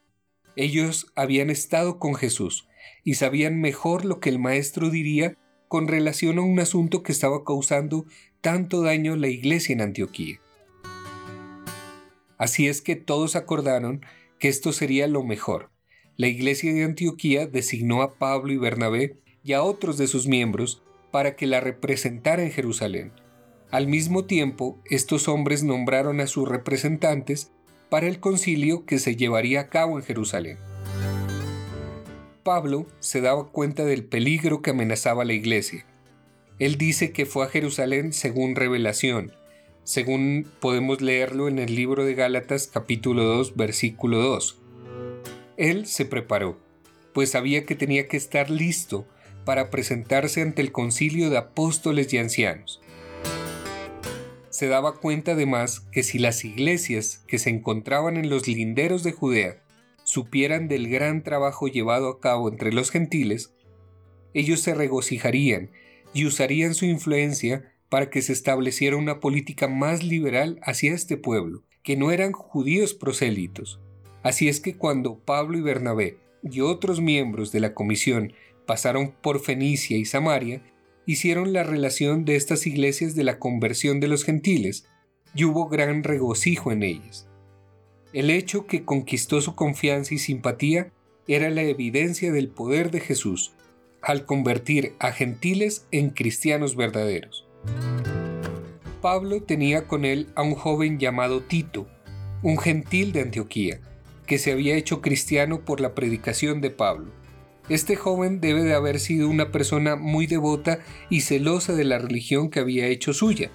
Ellos 0.55 1.11
habían 1.15 1.51
estado 1.51 1.99
con 1.99 2.15
Jesús 2.15 2.67
y 3.03 3.13
sabían 3.13 3.61
mejor 3.61 4.03
lo 4.03 4.19
que 4.19 4.29
el 4.29 4.39
Maestro 4.39 4.89
diría 4.89 5.37
con 5.67 5.87
relación 5.87 6.39
a 6.39 6.41
un 6.41 6.59
asunto 6.59 7.03
que 7.03 7.11
estaba 7.11 7.43
causando 7.45 8.07
tanto 8.41 8.81
daño 8.81 9.13
a 9.13 9.17
la 9.17 9.27
iglesia 9.27 9.73
en 9.73 9.81
Antioquía. 9.81 10.41
Así 12.39 12.67
es 12.67 12.81
que 12.81 12.95
todos 12.95 13.35
acordaron 13.35 14.03
que 14.39 14.47
esto 14.47 14.73
sería 14.73 15.07
lo 15.07 15.21
mejor. 15.23 15.76
La 16.17 16.25
iglesia 16.25 16.73
de 16.73 16.83
Antioquía 16.83 17.45
designó 17.45 18.01
a 18.01 18.15
Pablo 18.15 18.51
y 18.51 18.57
Bernabé 18.57 19.17
y 19.43 19.53
a 19.53 19.61
otros 19.61 19.99
de 19.99 20.07
sus 20.07 20.25
miembros 20.25 20.81
para 21.11 21.35
que 21.35 21.45
la 21.45 21.59
representara 21.59 22.41
en 22.41 22.51
Jerusalén. 22.51 23.11
Al 23.69 23.85
mismo 23.85 24.25
tiempo, 24.25 24.79
estos 24.89 25.27
hombres 25.27 25.61
nombraron 25.61 26.19
a 26.19 26.25
sus 26.25 26.49
representantes 26.49 27.51
para 27.89 28.07
el 28.07 28.19
concilio 28.19 28.83
que 28.83 28.97
se 28.97 29.15
llevaría 29.15 29.61
a 29.61 29.69
cabo 29.69 29.99
en 29.99 30.05
Jerusalén. 30.05 30.57
Pablo 32.41 32.87
se 32.99 33.21
daba 33.21 33.49
cuenta 33.51 33.85
del 33.85 34.03
peligro 34.03 34.63
que 34.63 34.71
amenazaba 34.71 35.23
la 35.23 35.33
iglesia. 35.33 35.85
Él 36.57 36.79
dice 36.79 37.11
que 37.11 37.27
fue 37.27 37.45
a 37.45 37.49
Jerusalén 37.49 38.11
según 38.11 38.55
revelación, 38.55 39.33
según 39.83 40.47
podemos 40.61 40.99
leerlo 40.99 41.47
en 41.47 41.59
el 41.59 41.75
libro 41.75 42.05
de 42.05 42.15
Gálatas 42.15 42.65
capítulo 42.73 43.23
2 43.23 43.55
versículo 43.55 44.17
2. 44.17 44.63
Él 45.57 45.87
se 45.87 46.05
preparó, 46.05 46.59
pues 47.13 47.31
sabía 47.31 47.65
que 47.65 47.73
tenía 47.73 48.07
que 48.07 48.15
estar 48.15 48.51
listo 48.51 49.07
para 49.43 49.71
presentarse 49.71 50.43
ante 50.43 50.61
el 50.61 50.71
concilio 50.71 51.31
de 51.31 51.37
apóstoles 51.37 52.13
y 52.13 52.19
ancianos. 52.19 52.79
Se 54.51 54.67
daba 54.67 54.95
cuenta 54.95 55.31
además 55.31 55.79
que 55.91 56.03
si 56.03 56.19
las 56.19 56.45
iglesias 56.45 57.23
que 57.27 57.39
se 57.39 57.49
encontraban 57.49 58.17
en 58.17 58.29
los 58.29 58.47
linderos 58.47 59.03
de 59.03 59.13
Judea 59.13 59.63
supieran 60.03 60.67
del 60.67 60.89
gran 60.89 61.23
trabajo 61.23 61.67
llevado 61.67 62.09
a 62.09 62.19
cabo 62.19 62.49
entre 62.49 62.71
los 62.71 62.91
gentiles, 62.91 63.53
ellos 64.35 64.59
se 64.59 64.75
regocijarían 64.75 65.71
y 66.13 66.25
usarían 66.25 66.75
su 66.75 66.85
influencia 66.85 67.73
para 67.89 68.11
que 68.11 68.21
se 68.21 68.33
estableciera 68.33 68.95
una 68.95 69.19
política 69.19 69.67
más 69.67 70.03
liberal 70.03 70.59
hacia 70.61 70.93
este 70.93 71.17
pueblo, 71.17 71.63
que 71.81 71.95
no 71.95 72.11
eran 72.11 72.31
judíos 72.31 72.93
prosélitos. 72.93 73.79
Así 74.27 74.49
es 74.49 74.59
que 74.59 74.75
cuando 74.75 75.19
Pablo 75.19 75.57
y 75.57 75.61
Bernabé 75.61 76.17
y 76.43 76.59
otros 76.59 76.99
miembros 76.99 77.53
de 77.53 77.61
la 77.61 77.73
comisión 77.73 78.33
pasaron 78.65 79.13
por 79.21 79.39
Fenicia 79.39 79.95
y 79.95 80.03
Samaria, 80.03 80.61
hicieron 81.05 81.53
la 81.53 81.63
relación 81.63 82.25
de 82.25 82.35
estas 82.35 82.67
iglesias 82.67 83.15
de 83.15 83.23
la 83.23 83.39
conversión 83.39 84.01
de 84.01 84.09
los 84.09 84.25
gentiles, 84.25 84.85
y 85.33 85.45
hubo 85.45 85.69
gran 85.69 86.03
regocijo 86.03 86.73
en 86.73 86.83
ellas. 86.83 87.29
El 88.11 88.29
hecho 88.29 88.67
que 88.67 88.83
conquistó 88.83 89.39
su 89.39 89.55
confianza 89.55 90.13
y 90.13 90.17
simpatía 90.17 90.91
era 91.29 91.49
la 91.49 91.61
evidencia 91.61 92.33
del 92.33 92.49
poder 92.49 92.91
de 92.91 92.99
Jesús 92.99 93.53
al 94.01 94.25
convertir 94.25 94.91
a 94.99 95.13
gentiles 95.13 95.87
en 95.91 96.09
cristianos 96.09 96.75
verdaderos. 96.75 97.47
Pablo 99.01 99.43
tenía 99.43 99.87
con 99.87 100.03
él 100.03 100.27
a 100.35 100.41
un 100.41 100.55
joven 100.55 100.99
llamado 100.99 101.43
Tito, 101.43 101.87
un 102.43 102.57
gentil 102.57 103.13
de 103.13 103.21
Antioquía, 103.21 103.79
que 104.27 104.37
se 104.37 104.51
había 104.51 104.75
hecho 104.75 105.01
cristiano 105.01 105.61
por 105.61 105.81
la 105.81 105.95
predicación 105.95 106.61
de 106.61 106.69
Pablo. 106.69 107.11
Este 107.69 107.95
joven 107.95 108.39
debe 108.39 108.63
de 108.63 108.75
haber 108.75 108.99
sido 108.99 109.27
una 109.27 109.51
persona 109.51 109.95
muy 109.95 110.27
devota 110.27 110.79
y 111.09 111.21
celosa 111.21 111.73
de 111.73 111.83
la 111.83 111.97
religión 111.97 112.49
que 112.49 112.59
había 112.59 112.87
hecho 112.87 113.13
suya. 113.13 113.49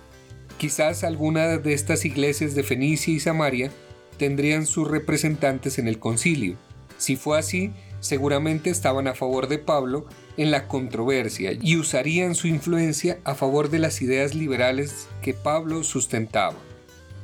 Quizás 0.58 1.04
alguna 1.04 1.58
de 1.58 1.72
estas 1.72 2.04
iglesias 2.04 2.54
de 2.54 2.62
Fenicia 2.62 3.14
y 3.14 3.20
Samaria 3.20 3.70
tendrían 4.18 4.66
sus 4.66 4.88
representantes 4.88 5.78
en 5.78 5.88
el 5.88 5.98
concilio. 5.98 6.56
Si 6.98 7.16
fue 7.16 7.38
así, 7.38 7.72
seguramente 8.00 8.70
estaban 8.70 9.08
a 9.08 9.14
favor 9.14 9.48
de 9.48 9.58
Pablo 9.58 10.06
en 10.36 10.50
la 10.50 10.68
controversia 10.68 11.52
y 11.52 11.76
usarían 11.76 12.34
su 12.34 12.48
influencia 12.48 13.18
a 13.24 13.34
favor 13.34 13.70
de 13.70 13.78
las 13.78 14.02
ideas 14.02 14.34
liberales 14.34 15.08
que 15.22 15.34
Pablo 15.34 15.84
sustentaba. 15.84 16.56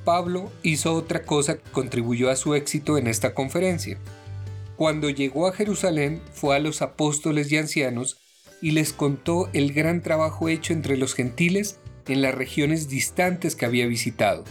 Pablo 0.08 0.50
hizo 0.62 0.94
otra 0.94 1.20
cosa 1.20 1.58
que 1.58 1.70
contribuyó 1.70 2.30
a 2.30 2.36
su 2.36 2.54
éxito 2.54 2.96
en 2.96 3.08
esta 3.08 3.34
conferencia. 3.34 3.98
Cuando 4.74 5.10
llegó 5.10 5.46
a 5.46 5.52
Jerusalén 5.52 6.22
fue 6.32 6.56
a 6.56 6.60
los 6.60 6.80
apóstoles 6.80 7.52
y 7.52 7.58
ancianos 7.58 8.16
y 8.62 8.70
les 8.70 8.94
contó 8.94 9.50
el 9.52 9.74
gran 9.74 10.00
trabajo 10.02 10.48
hecho 10.48 10.72
entre 10.72 10.96
los 10.96 11.12
gentiles 11.12 11.78
en 12.06 12.22
las 12.22 12.34
regiones 12.34 12.88
distantes 12.88 13.54
que 13.54 13.66
había 13.66 13.86
visitado. 13.86 14.44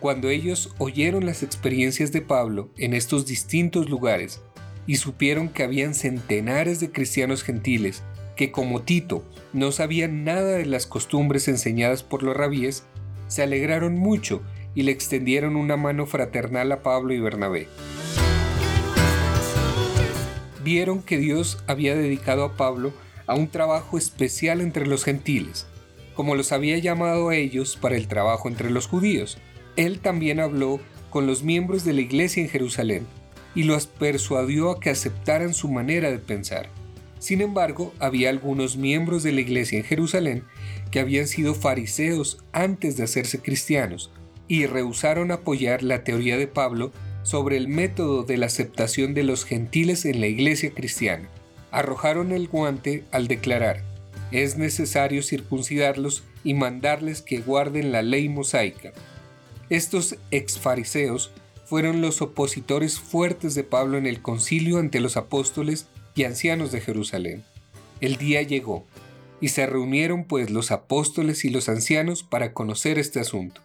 Cuando 0.00 0.28
ellos 0.28 0.74
oyeron 0.78 1.24
las 1.24 1.44
experiencias 1.44 2.10
de 2.10 2.22
Pablo 2.22 2.68
en 2.76 2.94
estos 2.94 3.26
distintos 3.26 3.88
lugares 3.88 4.40
y 4.88 4.96
supieron 4.96 5.50
que 5.50 5.62
habían 5.62 5.94
centenares 5.94 6.80
de 6.80 6.90
cristianos 6.90 7.44
gentiles 7.44 8.02
que 8.34 8.50
como 8.50 8.82
Tito 8.82 9.22
no 9.52 9.70
sabían 9.70 10.24
nada 10.24 10.56
de 10.56 10.66
las 10.66 10.86
costumbres 10.86 11.46
enseñadas 11.46 12.02
por 12.02 12.24
los 12.24 12.36
rabíes, 12.36 12.84
se 13.28 13.42
alegraron 13.42 13.96
mucho 13.96 14.42
y 14.74 14.82
le 14.82 14.92
extendieron 14.92 15.56
una 15.56 15.76
mano 15.76 16.06
fraternal 16.06 16.72
a 16.72 16.82
Pablo 16.82 17.14
y 17.14 17.20
Bernabé. 17.20 17.68
Vieron 20.64 21.02
que 21.02 21.18
Dios 21.18 21.62
había 21.66 21.94
dedicado 21.94 22.44
a 22.44 22.56
Pablo 22.56 22.92
a 23.26 23.34
un 23.34 23.48
trabajo 23.48 23.96
especial 23.96 24.60
entre 24.60 24.86
los 24.86 25.04
gentiles, 25.04 25.66
como 26.18 26.34
los 26.34 26.50
había 26.50 26.76
llamado 26.78 27.28
a 27.28 27.36
ellos 27.36 27.78
para 27.80 27.94
el 27.94 28.08
trabajo 28.08 28.48
entre 28.48 28.70
los 28.70 28.88
judíos, 28.88 29.38
él 29.76 30.00
también 30.00 30.40
habló 30.40 30.80
con 31.10 31.28
los 31.28 31.44
miembros 31.44 31.84
de 31.84 31.92
la 31.92 32.00
iglesia 32.00 32.42
en 32.42 32.48
Jerusalén 32.48 33.06
y 33.54 33.62
los 33.62 33.86
persuadió 33.86 34.72
a 34.72 34.80
que 34.80 34.90
aceptaran 34.90 35.54
su 35.54 35.68
manera 35.68 36.10
de 36.10 36.18
pensar. 36.18 36.70
Sin 37.20 37.40
embargo, 37.40 37.94
había 38.00 38.30
algunos 38.30 38.76
miembros 38.76 39.22
de 39.22 39.30
la 39.30 39.42
iglesia 39.42 39.78
en 39.78 39.84
Jerusalén 39.84 40.42
que 40.90 41.00
habían 41.00 41.26
sido 41.26 41.54
fariseos 41.54 42.38
antes 42.52 42.96
de 42.96 43.04
hacerse 43.04 43.40
cristianos 43.40 44.10
y 44.48 44.66
rehusaron 44.66 45.30
apoyar 45.30 45.82
la 45.82 46.04
teoría 46.04 46.36
de 46.36 46.46
Pablo 46.46 46.92
sobre 47.22 47.56
el 47.56 47.68
método 47.68 48.22
de 48.22 48.38
la 48.38 48.46
aceptación 48.46 49.12
de 49.12 49.22
los 49.22 49.44
gentiles 49.44 50.04
en 50.04 50.20
la 50.20 50.26
iglesia 50.26 50.70
cristiana. 50.70 51.28
Arrojaron 51.70 52.32
el 52.32 52.48
guante 52.48 53.04
al 53.12 53.28
declarar, 53.28 53.82
es 54.30 54.56
necesario 54.56 55.22
circuncidarlos 55.22 56.24
y 56.44 56.54
mandarles 56.54 57.22
que 57.22 57.40
guarden 57.40 57.92
la 57.92 58.02
ley 58.02 58.28
mosaica. 58.28 58.92
Estos 59.68 60.16
exfariseos 60.30 61.30
fueron 61.66 62.00
los 62.00 62.22
opositores 62.22 62.98
fuertes 62.98 63.54
de 63.54 63.64
Pablo 63.64 63.98
en 63.98 64.06
el 64.06 64.22
concilio 64.22 64.78
ante 64.78 65.00
los 65.00 65.18
apóstoles 65.18 65.86
y 66.14 66.24
ancianos 66.24 66.72
de 66.72 66.80
Jerusalén. 66.80 67.44
El 68.00 68.16
día 68.16 68.40
llegó, 68.42 68.86
y 69.40 69.48
se 69.48 69.66
reunieron 69.66 70.24
pues 70.24 70.50
los 70.50 70.70
apóstoles 70.70 71.44
y 71.44 71.50
los 71.50 71.68
ancianos 71.68 72.22
para 72.22 72.52
conocer 72.52 72.98
este 72.98 73.20
asunto. 73.20 73.60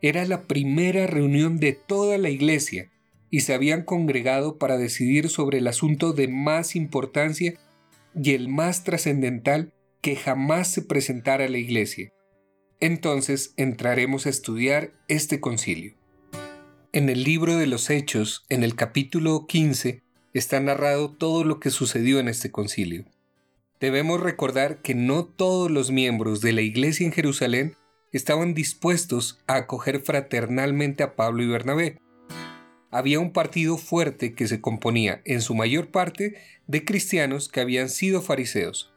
Era 0.00 0.24
la 0.24 0.42
primera 0.42 1.06
reunión 1.06 1.58
de 1.58 1.72
toda 1.72 2.18
la 2.18 2.30
iglesia, 2.30 2.90
y 3.30 3.40
se 3.40 3.54
habían 3.54 3.82
congregado 3.82 4.58
para 4.58 4.76
decidir 4.76 5.30
sobre 5.30 5.58
el 5.58 5.66
asunto 5.66 6.12
de 6.12 6.28
más 6.28 6.76
importancia 6.76 7.54
y 8.14 8.34
el 8.34 8.48
más 8.48 8.84
trascendental 8.84 9.72
que 10.02 10.16
jamás 10.16 10.68
se 10.70 10.82
presentara 10.82 11.46
a 11.46 11.48
la 11.48 11.56
iglesia, 11.56 12.12
entonces 12.78 13.54
entraremos 13.56 14.26
a 14.26 14.28
estudiar 14.28 14.92
este 15.08 15.40
concilio. 15.40 15.94
En 16.92 17.08
el 17.08 17.22
libro 17.22 17.56
de 17.56 17.66
los 17.66 17.88
Hechos, 17.88 18.44
en 18.50 18.64
el 18.64 18.74
capítulo 18.74 19.46
15, 19.46 20.02
está 20.34 20.60
narrado 20.60 21.10
todo 21.10 21.44
lo 21.44 21.60
que 21.60 21.70
sucedió 21.70 22.18
en 22.18 22.28
este 22.28 22.50
concilio. 22.50 23.04
Debemos 23.82 24.20
recordar 24.20 24.80
que 24.80 24.94
no 24.94 25.24
todos 25.24 25.68
los 25.68 25.90
miembros 25.90 26.40
de 26.40 26.52
la 26.52 26.60
iglesia 26.60 27.04
en 27.04 27.12
Jerusalén 27.12 27.74
estaban 28.12 28.54
dispuestos 28.54 29.42
a 29.48 29.56
acoger 29.56 29.98
fraternalmente 29.98 31.02
a 31.02 31.16
Pablo 31.16 31.42
y 31.42 31.48
Bernabé. 31.48 31.98
había 32.92 33.18
un 33.18 33.32
partido 33.32 33.78
fuerte 33.78 34.34
que 34.34 34.46
se 34.46 34.60
componía 34.60 35.20
en 35.24 35.40
su 35.40 35.56
mayor 35.56 35.90
parte 35.90 36.36
de 36.68 36.84
cristianos 36.84 37.48
que 37.48 37.60
habían 37.60 37.88
sido 37.88 38.22
fariseos. 38.22 38.94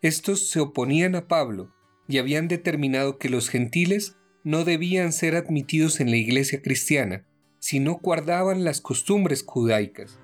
Estos 0.00 0.48
se 0.48 0.60
oponían 0.60 1.14
a 1.14 1.28
Pablo 1.28 1.74
y 2.08 2.16
habían 2.16 2.48
determinado 2.48 3.18
que 3.18 3.28
los 3.28 3.50
gentiles 3.50 4.16
no 4.44 4.64
debían 4.64 5.12
ser 5.12 5.36
admitidos 5.36 6.00
en 6.00 6.10
la 6.10 6.16
iglesia 6.16 6.62
cristiana 6.62 7.26
si 7.58 7.80
no 7.80 8.00
guardaban 8.02 8.64
las 8.64 8.80
costumbres 8.80 9.42
judaicas. 9.42 10.18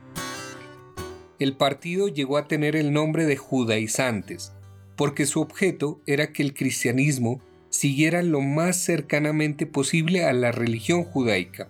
El 1.39 1.57
partido 1.57 2.09
llegó 2.09 2.37
a 2.37 2.49
tener 2.49 2.75
el 2.75 2.93
nombre 2.93 3.25
de 3.25 3.37
judaizantes, 3.37 4.53
porque 4.97 5.25
su 5.25 5.41
objeto 5.41 6.01
era 6.07 6.33
que 6.33 6.43
el 6.43 6.53
cristianismo 6.53 7.41
siguiera 7.71 8.23
lo 8.23 8.41
más 8.41 8.77
cercanamente 8.77 9.67
posible 9.67 10.25
a 10.25 10.33
la 10.33 10.51
religión 10.51 11.05
judaica. 11.05 11.69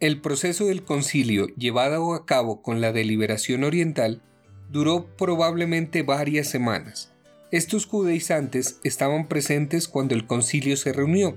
El 0.00 0.20
proceso 0.20 0.66
del 0.66 0.82
concilio 0.82 1.46
llevado 1.56 2.14
a 2.14 2.26
cabo 2.26 2.60
con 2.60 2.80
la 2.80 2.92
deliberación 2.92 3.62
oriental 3.62 4.20
duró 4.68 5.06
probablemente 5.16 6.02
varias 6.02 6.48
semanas. 6.48 7.12
Estos 7.52 7.86
judaizantes 7.86 8.80
estaban 8.82 9.28
presentes 9.28 9.86
cuando 9.86 10.16
el 10.16 10.26
concilio 10.26 10.76
se 10.76 10.92
reunió. 10.92 11.36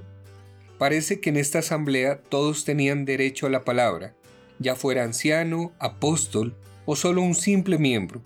Parece 0.80 1.20
que 1.20 1.30
en 1.30 1.38
esta 1.38 1.60
asamblea 1.60 2.22
todos 2.30 2.66
tenían 2.66 3.06
derecho 3.06 3.46
a 3.46 3.52
la 3.52 3.64
palabra, 3.64 4.16
ya 4.58 4.76
fuera 4.76 5.04
anciano, 5.04 5.74
apóstol 5.78 6.56
o 6.86 6.96
solo 6.96 7.22
un 7.22 7.36
simple 7.36 7.78
miembro. 7.78 8.22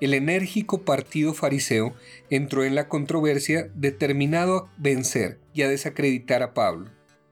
El 0.00 0.12
enérgico 0.14 0.82
partido 0.82 1.32
fariseo 1.32 1.94
entró 2.28 2.64
en 2.64 2.74
la 2.74 2.88
controversia 2.88 3.70
determinado 3.74 4.56
a 4.56 4.70
vencer 4.76 5.38
y 5.54 5.62
a 5.62 5.68
desacreditar 5.68 6.42
a 6.42 6.52
Pablo. 6.52 6.90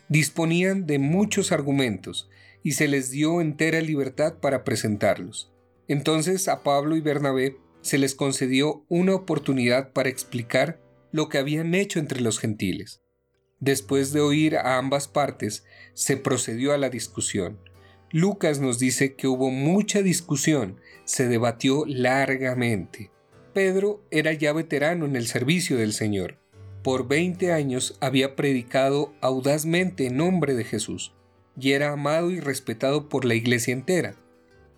Disponían 0.09 0.87
de 0.87 0.99
muchos 0.99 1.53
argumentos 1.53 2.29
y 2.63 2.73
se 2.73 2.89
les 2.89 3.11
dio 3.11 3.41
entera 3.41 3.81
libertad 3.81 4.39
para 4.39 4.65
presentarlos. 4.65 5.53
Entonces 5.89 6.49
a 6.49 6.63
Pablo 6.63 6.97
y 6.97 7.01
Bernabé 7.01 7.59
se 7.83 7.99
les 7.99 8.15
concedió 8.15 8.85
una 8.89 9.15
oportunidad 9.15 9.93
para 9.93 10.09
explicar 10.09 10.81
lo 11.13 11.29
que 11.29 11.37
habían 11.37 11.75
hecho 11.75 11.99
entre 11.99 12.23
los 12.23 12.39
gentiles. 12.39 13.03
Después 13.61 14.13
de 14.13 14.21
oír 14.21 14.57
a 14.57 14.79
ambas 14.79 15.07
partes, 15.07 15.65
se 15.93 16.17
procedió 16.17 16.73
a 16.73 16.79
la 16.79 16.89
discusión. 16.89 17.61
Lucas 18.15 18.61
nos 18.61 18.79
dice 18.79 19.17
que 19.17 19.27
hubo 19.27 19.51
mucha 19.51 20.01
discusión, 20.01 20.77
se 21.05 21.27
debatió 21.27 21.85
largamente. 21.85 23.11
Pedro 23.53 24.05
era 24.13 24.33
ya 24.33 24.53
veterano 24.53 25.05
en 25.05 25.17
el 25.17 25.27
servicio 25.27 25.77
del 25.77 25.93
Señor. 25.93 26.39
Por 26.85 27.09
20 27.09 27.51
años 27.51 27.99
había 28.01 28.37
predicado 28.37 29.13
audazmente 29.21 30.07
en 30.07 30.19
nombre 30.19 30.55
de 30.55 30.63
Jesús 30.63 31.13
y 31.59 31.73
era 31.73 31.91
amado 31.91 32.31
y 32.31 32.39
respetado 32.39 33.09
por 33.09 33.25
la 33.25 33.35
iglesia 33.35 33.73
entera. 33.75 34.15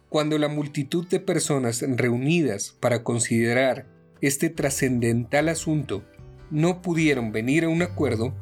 Cuando 0.09 0.39
la 0.39 0.49
multitud 0.49 1.07
de 1.07 1.21
personas 1.21 1.85
reunidas 1.87 2.75
para 2.81 3.03
considerar 3.03 3.85
este 4.23 4.49
trascendental 4.49 5.51
asunto 5.51 6.03
no 6.51 6.81
pudieron 6.81 7.33
venir 7.33 7.65
a 7.65 7.69
un 7.69 7.83
acuerdo, 7.83 8.35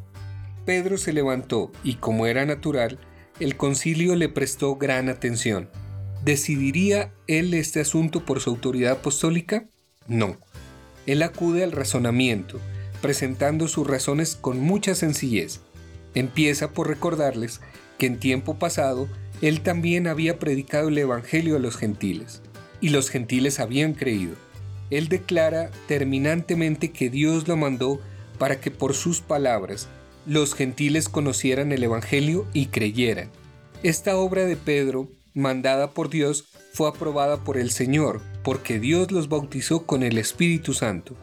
Pedro 0.65 0.99
se 0.99 1.13
levantó 1.13 1.73
y 1.83 1.95
como 1.95 2.29
era 2.29 2.47
natural, 2.47 3.01
el 3.41 3.57
concilio 3.57 4.15
le 4.15 4.29
prestó 4.29 4.77
gran 4.77 5.09
atención. 5.09 5.69
¿Decidiría 6.25 7.13
él 7.27 7.53
este 7.55 7.81
asunto 7.81 8.25
por 8.25 8.41
su 8.41 8.51
autoridad 8.51 8.93
apostólica? 8.93 9.67
No. 10.07 10.39
Él 11.07 11.23
acude 11.23 11.65
al 11.65 11.73
razonamiento, 11.73 12.61
presentando 13.03 13.69
sus 13.69 13.87
razones 13.87 14.37
con 14.37 14.61
mucha 14.61 14.95
sencillez. 14.95 15.61
Empieza 16.15 16.71
por 16.71 16.89
recordarles 16.89 17.61
que 17.99 18.07
en 18.07 18.19
tiempo 18.19 18.59
pasado 18.59 19.09
él 19.43 19.63
también 19.63 20.07
había 20.07 20.39
predicado 20.39 20.89
el 20.89 20.97
Evangelio 20.97 21.57
a 21.57 21.59
los 21.59 21.77
gentiles, 21.77 22.41
y 22.81 22.91
los 22.91 23.11
gentiles 23.11 23.59
habían 23.59 23.95
creído. 23.95 24.37
Él 24.91 25.09
declara 25.09 25.71
terminantemente 25.89 26.93
que 26.93 27.11
Dios 27.11 27.49
lo 27.49 27.57
mandó 27.57 28.01
para 28.39 28.61
que 28.61 28.71
por 28.71 28.95
sus 28.95 29.21
palabras 29.21 29.89
los 30.27 30.55
gentiles 30.55 31.09
conocieran 31.09 31.73
el 31.73 31.83
Evangelio 31.83 32.47
y 32.53 32.67
creyeran. 32.67 33.31
Esta 33.83 34.17
obra 34.17 34.47
de 34.47 34.57
Pedro, 34.57 35.09
mandada 35.35 35.91
por 35.91 36.09
Dios, 36.09 36.47
fue 36.73 36.89
aprobada 36.89 37.45
por 37.45 37.59
el 37.59 37.71
Señor, 37.71 38.23
porque 38.43 38.81
Dios 38.81 39.13
los 39.13 39.29
bautizó 39.29 39.85
con 39.85 40.03
el 40.03 40.17
Espíritu 40.17 40.73
Santo. 40.73 41.15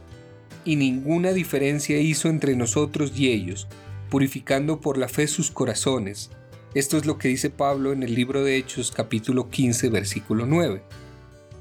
Y 0.63 0.75
ninguna 0.75 1.31
diferencia 1.33 1.99
hizo 1.99 2.29
entre 2.29 2.55
nosotros 2.55 3.13
y 3.15 3.29
ellos, 3.29 3.67
purificando 4.09 4.79
por 4.79 4.97
la 4.97 5.07
fe 5.07 5.27
sus 5.27 5.49
corazones. 5.49 6.29
Esto 6.75 6.97
es 6.97 7.05
lo 7.05 7.17
que 7.17 7.29
dice 7.29 7.49
Pablo 7.49 7.91
en 7.91 8.03
el 8.03 8.13
libro 8.13 8.43
de 8.43 8.57
Hechos 8.57 8.91
capítulo 8.91 9.49
15 9.49 9.89
versículo 9.89 10.45
9. 10.45 10.83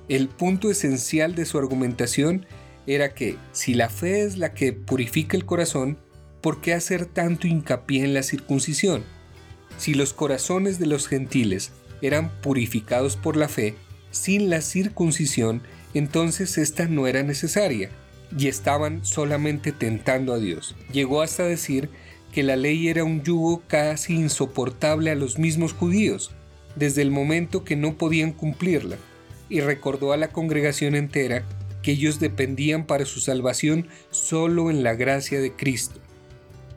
El 0.09 0.29
punto 0.29 0.71
esencial 0.71 1.35
de 1.35 1.47
su 1.47 1.59
argumentación 1.59 2.45
era 2.87 3.15
que 3.15 3.37
si 3.53 3.75
la 3.75 3.89
fe 3.89 4.23
es 4.23 4.37
la 4.37 4.53
que 4.53 4.73
purifica 4.73 5.37
el 5.37 5.47
corazón, 5.47 5.99
¿por 6.41 6.61
qué 6.61 6.75
hacer 6.75 7.07
tanto 7.07 7.47
hincapié 7.47 8.05
en 8.05 8.15
la 8.15 8.23
circuncisión? 8.23 9.05
Si 9.79 9.95
los 9.95 10.13
corazones 10.13 10.79
de 10.79 10.87
los 10.87 11.09
gentiles 11.09 11.73
eran 12.03 12.31
purificados 12.41 13.17
por 13.17 13.37
la 13.37 13.49
fe, 13.49 13.75
sin 14.11 14.51
la 14.51 14.61
circuncisión, 14.61 15.63
entonces 15.95 16.59
esta 16.59 16.87
no 16.87 17.07
era 17.07 17.23
necesaria, 17.23 17.91
y 18.37 18.49
estaban 18.49 19.05
solamente 19.05 19.73
tentando 19.73 20.33
a 20.33 20.39
Dios. 20.39 20.77
Llegó 20.93 21.23
hasta 21.23 21.45
decir 21.45 21.91
que 22.33 22.43
la 22.43 22.57
ley 22.57 22.89
era 22.89 23.05
un 23.05 23.23
yugo 23.23 23.63
casi 23.67 24.15
insoportable 24.15 25.11
a 25.11 25.17
los 25.17 25.39
mismos 25.39 25.73
judíos, 25.73 26.31
desde 26.77 27.03
el 27.03 27.11
momento 27.11 27.65
que 27.65 27.77
no 27.77 27.97
podían 27.97 28.33
cumplirla, 28.33 28.97
y 29.49 29.61
recordó 29.61 30.13
a 30.13 30.17
la 30.17 30.29
congregación 30.29 30.95
entera 30.95 31.45
que 31.83 31.93
ellos 31.93 32.21
dependían 32.21 32.87
para 32.87 33.05
su 33.05 33.21
salvación 33.21 33.89
solo 34.11 34.71
en 34.71 34.83
la 34.83 34.95
gracia 34.95 35.41
de 35.41 35.53
Cristo. 35.53 36.00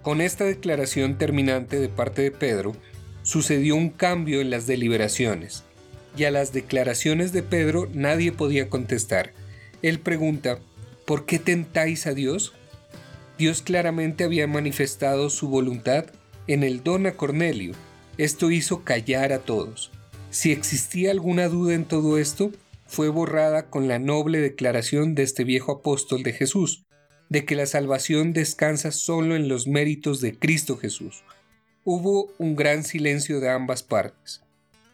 Con 0.04 0.20
esta 0.20 0.44
declaración 0.44 1.18
terminante 1.18 1.80
de 1.80 1.88
parte 1.88 2.24
de 2.24 2.32
Pedro, 2.32 2.76
sucedió 3.22 3.78
un 3.78 3.90
cambio 3.90 4.42
en 4.42 4.50
las 4.50 4.68
deliberaciones, 4.68 5.64
y 6.18 6.26
a 6.26 6.32
las 6.32 6.52
declaraciones 6.52 7.32
de 7.32 7.42
Pedro 7.42 7.88
nadie 7.94 8.34
podía 8.34 8.70
contestar. 8.70 9.32
Él 9.82 10.00
pregunta, 10.00 10.60
¿por 11.06 11.26
qué 11.26 11.40
tentáis 11.40 12.06
a 12.06 12.14
Dios? 12.14 12.52
Dios 13.38 13.62
claramente 13.62 14.26
había 14.26 14.46
manifestado 14.46 15.30
su 15.30 15.48
voluntad 15.48 16.06
en 16.48 16.64
el 16.64 16.84
don 16.84 17.08
a 17.08 17.14
Cornelio. 17.14 17.74
Esto 18.18 18.52
hizo 18.52 18.84
callar 18.84 19.32
a 19.32 19.40
todos. 19.40 19.90
Si 20.32 20.52
existía 20.52 21.12
alguna 21.12 21.48
duda 21.48 21.76
en 21.76 21.86
todo 21.86 22.18
esto, 22.18 22.52
fue 22.88 23.08
borrada 23.08 23.70
con 23.70 23.88
la 23.88 24.00
noble 24.00 24.42
declaración 24.42 25.16
de 25.16 25.24
este 25.24 25.46
viejo 25.46 25.72
apóstol 25.72 26.24
de 26.24 26.34
Jesús, 26.34 26.84
de 27.34 27.46
que 27.46 27.56
la 27.56 27.66
salvación 27.66 28.32
descansa 28.32 28.92
solo 28.92 29.36
en 29.36 29.48
los 29.48 29.66
méritos 29.66 30.22
de 30.22 30.38
Cristo 30.38 30.78
Jesús. 30.78 31.24
Hubo 31.84 32.32
un 32.38 32.56
gran 32.56 32.84
silencio 32.84 33.40
de 33.40 33.50
ambas 33.50 33.82
partes. 33.82 34.44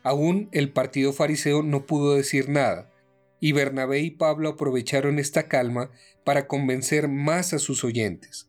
Aún 0.03 0.47
el 0.53 0.71
partido 0.71 1.11
fariseo 1.11 1.63
no 1.63 1.85
pudo 1.85 2.15
decir 2.15 2.47
nada, 2.47 2.89
y 3.41 3.51
Bernabé 3.51 3.99
y 3.99 4.11
Pablo 4.11 4.47
aprovecharon 4.47 5.19
esta 5.19 5.49
calma 5.49 5.91
para 6.23 6.47
convencer 6.47 7.09
más 7.09 7.51
a 7.51 7.59
sus 7.59 7.83
oyentes. 7.83 8.47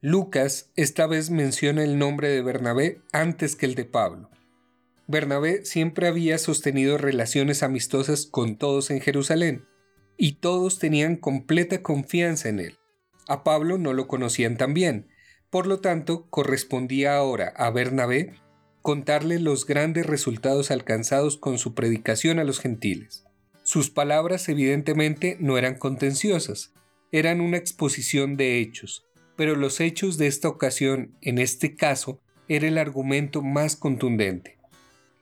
Lucas 0.00 0.72
esta 0.74 1.06
vez 1.06 1.30
menciona 1.30 1.84
el 1.84 1.96
nombre 1.96 2.30
de 2.30 2.42
Bernabé 2.42 3.02
antes 3.12 3.54
que 3.54 3.66
el 3.66 3.76
de 3.76 3.84
Pablo. 3.84 4.30
Bernabé 5.06 5.64
siempre 5.64 6.08
había 6.08 6.38
sostenido 6.38 6.98
relaciones 6.98 7.62
amistosas 7.62 8.26
con 8.26 8.56
todos 8.56 8.90
en 8.90 9.00
Jerusalén, 9.00 9.64
y 10.16 10.32
todos 10.40 10.80
tenían 10.80 11.14
completa 11.14 11.84
confianza 11.84 12.48
en 12.48 12.58
él. 12.58 12.78
A 13.28 13.44
Pablo 13.44 13.78
no 13.78 13.92
lo 13.92 14.08
conocían 14.08 14.56
tan 14.56 14.74
bien, 14.74 15.06
por 15.50 15.66
lo 15.66 15.80
tanto 15.80 16.26
correspondía 16.30 17.16
ahora 17.16 17.52
a 17.56 17.70
Bernabé 17.70 18.32
contarle 18.82 19.38
los 19.38 19.66
grandes 19.66 20.06
resultados 20.06 20.70
alcanzados 20.70 21.36
con 21.36 21.58
su 21.58 21.74
predicación 21.74 22.38
a 22.38 22.44
los 22.44 22.58
gentiles. 22.58 23.24
Sus 23.62 23.90
palabras 23.90 24.48
evidentemente 24.48 25.36
no 25.40 25.58
eran 25.58 25.74
contenciosas, 25.74 26.72
eran 27.12 27.42
una 27.42 27.58
exposición 27.58 28.38
de 28.38 28.60
hechos, 28.60 29.06
pero 29.36 29.56
los 29.56 29.80
hechos 29.80 30.16
de 30.16 30.26
esta 30.26 30.48
ocasión, 30.48 31.14
en 31.20 31.38
este 31.38 31.76
caso, 31.76 32.20
era 32.48 32.66
el 32.66 32.78
argumento 32.78 33.42
más 33.42 33.76
contundente. 33.76 34.56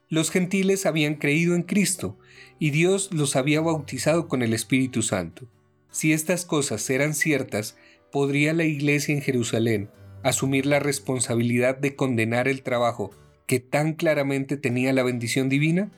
Los 0.08 0.30
gentiles 0.30 0.86
habían 0.86 1.16
creído 1.16 1.56
en 1.56 1.64
Cristo 1.64 2.16
y 2.60 2.70
Dios 2.70 3.12
los 3.12 3.34
había 3.34 3.60
bautizado 3.60 4.28
con 4.28 4.42
el 4.42 4.54
Espíritu 4.54 5.02
Santo. 5.02 5.48
Si 5.90 6.12
estas 6.12 6.44
cosas 6.44 6.88
eran 6.90 7.14
ciertas, 7.14 7.76
¿podría 8.16 8.54
la 8.54 8.64
Iglesia 8.64 9.14
en 9.14 9.20
Jerusalén 9.20 9.90
asumir 10.22 10.64
la 10.64 10.78
responsabilidad 10.78 11.76
de 11.76 11.96
condenar 11.96 12.48
el 12.48 12.62
trabajo 12.62 13.10
que 13.44 13.60
tan 13.60 13.92
claramente 13.92 14.56
tenía 14.56 14.94
la 14.94 15.02
bendición 15.02 15.50
divina? 15.50 15.92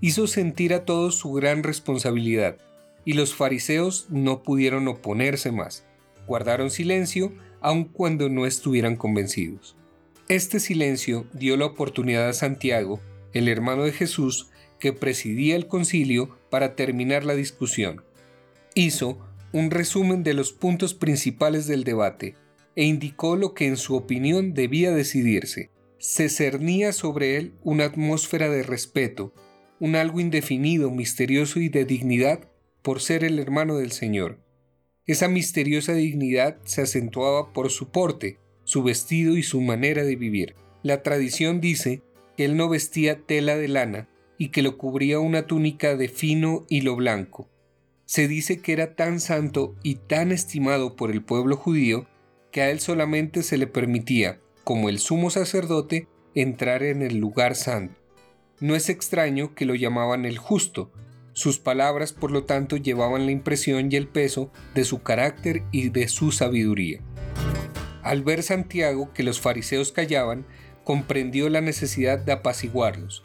Hizo 0.00 0.26
sentir 0.26 0.72
a 0.72 0.86
todos 0.86 1.16
su 1.16 1.34
gran 1.34 1.62
responsabilidad, 1.62 2.56
y 3.04 3.12
los 3.12 3.34
fariseos 3.34 4.06
no 4.08 4.42
pudieron 4.42 4.88
oponerse 4.88 5.52
más. 5.52 5.84
Guardaron 6.26 6.70
silencio 6.70 7.30
aun 7.60 7.84
cuando 7.84 8.30
no 8.30 8.46
estuvieran 8.46 8.96
convencidos. 8.96 9.76
Este 10.30 10.60
silencio 10.60 11.26
dio 11.34 11.58
la 11.58 11.66
oportunidad 11.66 12.26
a 12.26 12.32
Santiago 12.32 13.00
el 13.34 13.48
hermano 13.48 13.82
de 13.82 13.92
Jesús, 13.92 14.48
que 14.78 14.94
presidía 14.94 15.56
el 15.56 15.66
concilio 15.66 16.38
para 16.48 16.74
terminar 16.74 17.26
la 17.26 17.34
discusión. 17.34 18.02
Hizo 18.74 19.18
un 19.52 19.70
resumen 19.70 20.22
de 20.22 20.34
los 20.34 20.52
puntos 20.52 20.94
principales 20.94 21.66
del 21.66 21.84
debate 21.84 22.34
e 22.76 22.84
indicó 22.84 23.36
lo 23.36 23.52
que 23.52 23.66
en 23.66 23.76
su 23.76 23.96
opinión 23.96 24.54
debía 24.54 24.92
decidirse. 24.92 25.70
Se 25.98 26.28
cernía 26.28 26.92
sobre 26.92 27.36
él 27.36 27.52
una 27.62 27.84
atmósfera 27.84 28.48
de 28.48 28.62
respeto, 28.62 29.34
un 29.80 29.96
algo 29.96 30.20
indefinido, 30.20 30.90
misterioso 30.90 31.60
y 31.60 31.68
de 31.68 31.84
dignidad 31.84 32.48
por 32.82 33.00
ser 33.00 33.24
el 33.24 33.38
hermano 33.38 33.76
del 33.76 33.92
Señor. 33.92 34.38
Esa 35.06 35.28
misteriosa 35.28 35.94
dignidad 35.94 36.58
se 36.64 36.82
acentuaba 36.82 37.52
por 37.52 37.70
su 37.70 37.90
porte, 37.90 38.38
su 38.64 38.82
vestido 38.84 39.36
y 39.36 39.42
su 39.42 39.60
manera 39.60 40.04
de 40.04 40.14
vivir. 40.14 40.54
La 40.82 41.02
tradición 41.02 41.60
dice 41.60 42.02
que 42.36 42.44
él 42.44 42.56
no 42.56 42.68
vestía 42.68 43.26
tela 43.26 43.56
de 43.56 43.68
lana 43.68 44.08
y 44.38 44.48
que 44.48 44.62
lo 44.62 44.78
cubría 44.78 45.18
una 45.18 45.46
túnica 45.46 45.96
de 45.96 46.08
fino 46.08 46.64
hilo 46.68 46.96
blanco. 46.96 47.49
Se 48.10 48.26
dice 48.26 48.60
que 48.60 48.72
era 48.72 48.96
tan 48.96 49.20
santo 49.20 49.76
y 49.84 49.94
tan 49.94 50.32
estimado 50.32 50.96
por 50.96 51.12
el 51.12 51.22
pueblo 51.22 51.56
judío 51.56 52.08
que 52.50 52.60
a 52.60 52.70
él 52.70 52.80
solamente 52.80 53.44
se 53.44 53.56
le 53.56 53.68
permitía, 53.68 54.40
como 54.64 54.88
el 54.88 54.98
sumo 54.98 55.30
sacerdote, 55.30 56.08
entrar 56.34 56.82
en 56.82 57.02
el 57.02 57.18
lugar 57.18 57.54
santo. 57.54 57.94
No 58.58 58.74
es 58.74 58.88
extraño 58.88 59.54
que 59.54 59.64
lo 59.64 59.76
llamaban 59.76 60.24
el 60.24 60.38
justo. 60.38 60.90
Sus 61.34 61.60
palabras, 61.60 62.12
por 62.12 62.32
lo 62.32 62.42
tanto, 62.42 62.76
llevaban 62.76 63.26
la 63.26 63.30
impresión 63.30 63.92
y 63.92 63.94
el 63.94 64.08
peso 64.08 64.50
de 64.74 64.82
su 64.82 65.04
carácter 65.04 65.62
y 65.70 65.90
de 65.90 66.08
su 66.08 66.32
sabiduría. 66.32 67.00
Al 68.02 68.24
ver 68.24 68.42
Santiago 68.42 69.12
que 69.12 69.22
los 69.22 69.40
fariseos 69.40 69.92
callaban, 69.92 70.46
comprendió 70.82 71.48
la 71.48 71.60
necesidad 71.60 72.18
de 72.18 72.32
apaciguarlos. 72.32 73.22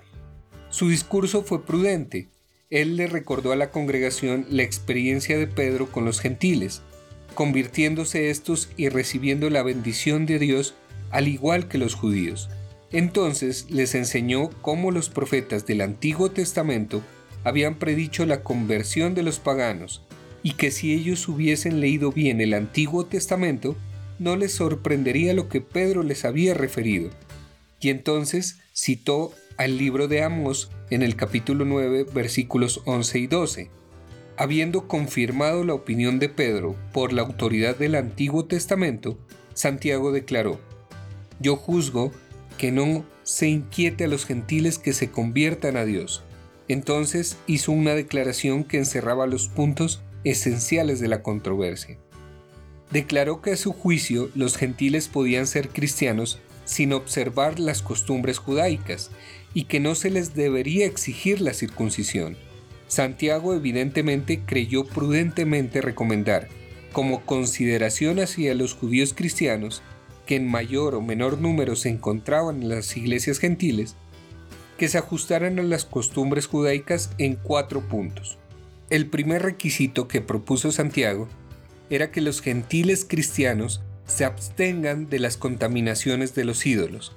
Su 0.70 0.90
discurso 0.90 1.42
fue 1.42 1.66
prudente. 1.66 2.30
Él 2.70 2.98
le 2.98 3.08
recordó 3.08 3.52
a 3.52 3.56
la 3.56 3.72
congregación 3.72 4.46
la 4.50 4.64
experiencia 4.64 5.38
de 5.38 5.48
Pedro 5.48 5.92
con 5.92 6.06
los 6.06 6.20
gentiles, 6.20 6.82
convirtiéndose 7.36 8.30
estos 8.30 8.70
y 8.76 8.90
recibiendo 8.90 9.50
la 9.50 9.62
bendición 9.62 10.26
de 10.26 10.40
Dios 10.40 10.74
al 11.12 11.28
igual 11.28 11.68
que 11.68 11.78
los 11.78 11.94
judíos. 11.94 12.50
Entonces 12.92 13.70
les 13.70 13.94
enseñó 13.94 14.50
cómo 14.62 14.92
los 14.92 15.10
profetas 15.10 15.66
del 15.66 15.82
Antiguo 15.82 16.32
Testamento 16.32 17.04
habían 17.44 17.76
predicho 17.76 18.26
la 18.26 18.42
conversión 18.42 19.14
de 19.14 19.24
los 19.24 19.40
paganos 19.40 20.02
y 20.42 20.54
que 20.54 20.72
si 20.72 20.94
ellos 20.94 21.28
hubiesen 21.28 21.80
leído 21.80 22.12
bien 22.12 22.42
el 22.42 22.54
Antiguo 22.54 23.06
Testamento, 23.06 23.76
no 24.20 24.36
les 24.36 24.54
sorprendería 24.54 25.34
lo 25.34 25.50
que 25.50 25.62
Pedro 25.62 26.04
les 26.04 26.26
había 26.26 26.54
referido. 26.54 27.10
Y 27.82 27.90
entonces 27.90 28.58
citó 28.74 29.34
al 29.58 29.78
libro 29.78 30.08
de 30.08 30.22
Amos 30.22 30.70
en 30.90 31.02
el 31.02 31.16
capítulo 31.16 31.66
9 31.66 32.08
versículos 32.14 32.82
11 32.86 33.20
y 33.20 33.28
12, 33.28 33.70
Habiendo 34.38 34.90
confirmado 34.90 35.64
la 35.64 35.74
opinión 35.74 36.20
de 36.20 36.28
Pedro 36.28 36.76
por 36.92 37.14
la 37.14 37.22
autoridad 37.22 37.78
del 37.78 37.96
Antiguo 37.96 38.44
Testamento, 38.46 39.18
Santiago 39.54 40.12
declaró, 40.12 40.60
Yo 41.40 41.56
juzgo 41.56 42.12
que 42.58 42.74
no 42.74 43.06
se 43.24 43.48
inquiete 43.48 44.04
a 44.04 44.08
los 44.10 44.26
gentiles 44.26 44.78
que 44.78 44.92
se 44.92 45.10
conviertan 45.10 45.78
a 45.78 45.86
Dios. 45.86 46.24
Entonces 46.68 47.38
hizo 47.48 47.72
una 47.72 47.94
declaración 47.94 48.66
que 48.66 48.78
encerraba 48.78 49.26
los 49.26 49.48
puntos 49.48 50.02
esenciales 50.26 51.00
de 51.00 51.08
la 51.08 51.24
controversia. 51.24 51.98
Declaró 52.92 53.42
que 53.42 53.52
a 53.52 53.58
su 53.58 53.72
juicio 53.72 54.30
los 54.36 54.58
gentiles 54.58 55.08
podían 55.08 55.48
ser 55.48 55.70
cristianos 55.70 56.40
sin 56.66 56.92
observar 56.92 57.60
las 57.60 57.82
costumbres 57.82 58.38
judaicas 58.40 59.12
y 59.56 59.64
que 59.64 59.80
no 59.80 59.96
se 59.96 60.12
les 60.12 60.36
debería 60.36 60.86
exigir 60.86 61.42
la 61.42 61.54
circuncisión. 61.54 62.38
Santiago 62.88 63.56
evidentemente 63.56 64.42
creyó 64.46 64.86
prudentemente 64.86 65.82
recomendar, 65.82 66.50
como 66.92 67.26
consideración 67.26 68.20
hacia 68.20 68.54
los 68.54 68.76
judíos 68.76 69.14
cristianos, 69.16 69.82
que 70.28 70.36
en 70.36 70.48
mayor 70.48 70.94
o 70.94 71.02
menor 71.02 71.40
número 71.40 71.76
se 71.76 71.90
encontraban 71.90 72.62
en 72.62 72.70
las 72.70 72.96
iglesias 72.98 73.40
gentiles, 73.40 73.96
que 74.78 74.90
se 74.90 74.98
ajustaran 74.98 75.58
a 75.58 75.64
las 75.64 75.86
costumbres 75.86 76.48
judaicas 76.48 77.12
en 77.18 77.36
cuatro 77.36 77.82
puntos. 77.82 78.38
El 78.90 79.08
primer 79.08 79.42
requisito 79.42 80.08
que 80.10 80.22
propuso 80.22 80.72
Santiago 80.72 81.30
era 81.90 82.12
que 82.12 82.22
los 82.22 82.42
gentiles 82.42 83.06
cristianos 83.08 83.82
se 84.06 84.26
abstengan 84.26 85.10
de 85.10 85.20
las 85.20 85.38
contaminaciones 85.38 86.36
de 86.36 86.44
los 86.44 86.66
ídolos. 86.66 87.16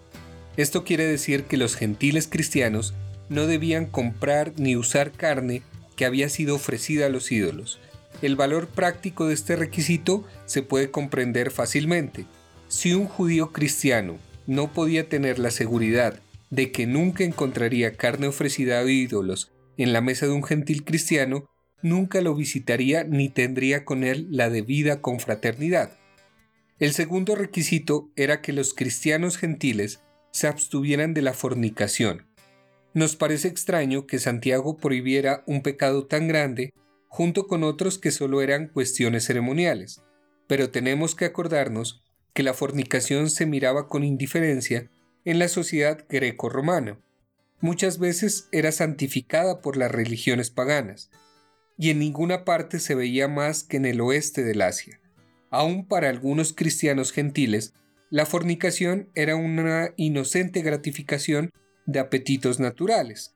Esto 0.59 0.83
quiere 0.83 1.07
decir 1.07 1.44
que 1.44 1.57
los 1.57 1.77
gentiles 1.77 2.27
cristianos 2.27 2.92
no 3.29 3.47
debían 3.47 3.87
comprar 3.87 4.55
ni 4.57 4.75
usar 4.75 5.12
carne 5.12 5.62
que 5.94 6.05
había 6.05 6.29
sido 6.29 6.57
ofrecida 6.57 7.07
a 7.07 7.09
los 7.11 7.31
ídolos. 7.31 7.79
El 8.23 8.35
valor 8.35 8.66
práctico 8.66 9.29
de 9.29 9.35
este 9.35 9.55
requisito 9.55 10.27
se 10.47 10.62
puede 10.62 10.90
comprender 10.90 11.53
fácilmente. 11.53 12.27
Si 12.66 12.92
un 12.92 13.07
judío 13.07 13.53
cristiano 13.53 14.18
no 14.49 14.73
podía 14.73 15.09
tener 15.09 15.38
la 15.38 15.53
seguridad 15.53 16.18
de 16.51 16.73
que 16.73 16.88
nunca 16.88 17.23
encontraría 17.23 17.92
carne 17.92 18.27
ofrecida 18.27 18.81
a 18.81 18.85
ídolos 18.85 19.53
en 19.77 19.92
la 19.92 20.01
mesa 20.01 20.27
de 20.27 20.33
un 20.33 20.42
gentil 20.42 20.83
cristiano, 20.85 21.49
nunca 21.83 22.21
lo 22.21 22.35
visitaría 22.35 23.05
ni 23.05 23.29
tendría 23.29 23.85
con 23.85 24.03
él 24.03 24.27
la 24.33 24.51
debida 24.51 25.03
confraternidad. 25.03 25.97
El 26.81 26.94
segundo 26.94 27.37
requisito 27.37 28.11
era 28.16 28.40
que 28.40 28.53
los 28.53 28.75
cristianos 28.75 29.37
gentiles 29.37 30.01
se 30.38 30.46
abstuvieran 30.46 31.14
de 31.14 31.22
la 31.22 31.33
fornicación, 31.33 32.29
nos 32.94 33.16
parece 33.16 33.48
extraño 33.48 34.07
que 34.07 34.18
Santiago 34.18 34.79
prohibiera 34.79 35.44
un 35.46 35.62
pecado 35.62 36.07
tan 36.07 36.27
grande 36.27 36.72
junto 37.07 37.46
con 37.46 37.62
otros 37.62 37.98
que 37.98 38.11
solo 38.11 38.42
eran 38.42 38.68
cuestiones 38.68 39.24
ceremoniales, 39.24 40.03
pero 40.46 40.70
tenemos 40.70 41.14
que 41.14 41.27
acordarnos 41.27 42.03
que 42.33 42.42
la 42.42 42.55
fornicación 42.55 43.31
se 43.31 43.46
miraba 43.46 43.88
con 43.88 44.05
indiferencia 44.05 44.90
en 45.24 45.38
la 45.38 45.48
sociedad 45.48 46.07
greco-romana. 46.09 46.98
Muchas 47.61 47.98
veces 47.98 48.48
era 48.53 48.72
santificada 48.72 49.61
por 49.61 49.77
las 49.77 49.90
religiones 49.90 50.51
paganas, 50.51 51.11
y 51.77 51.90
en 51.90 51.98
ninguna 51.98 52.44
parte 52.44 52.81
se 52.81 52.94
veía 52.94 53.29
más 53.29 53.64
que 53.64 53.77
en 53.77 53.87
el 53.87 54.01
oeste 54.01 54.42
del 54.42 54.62
Asia. 54.62 55.01
Aún 55.51 55.87
para 55.87 56.09
algunos 56.09 56.53
cristianos 56.53 57.12
gentiles, 57.12 57.74
la 58.11 58.25
fornicación 58.25 59.11
era 59.14 59.37
una 59.37 59.92
inocente 59.97 60.62
gratificación 60.62 61.51
de 61.85 61.99
apetitos 61.99 62.59
naturales. 62.59 63.35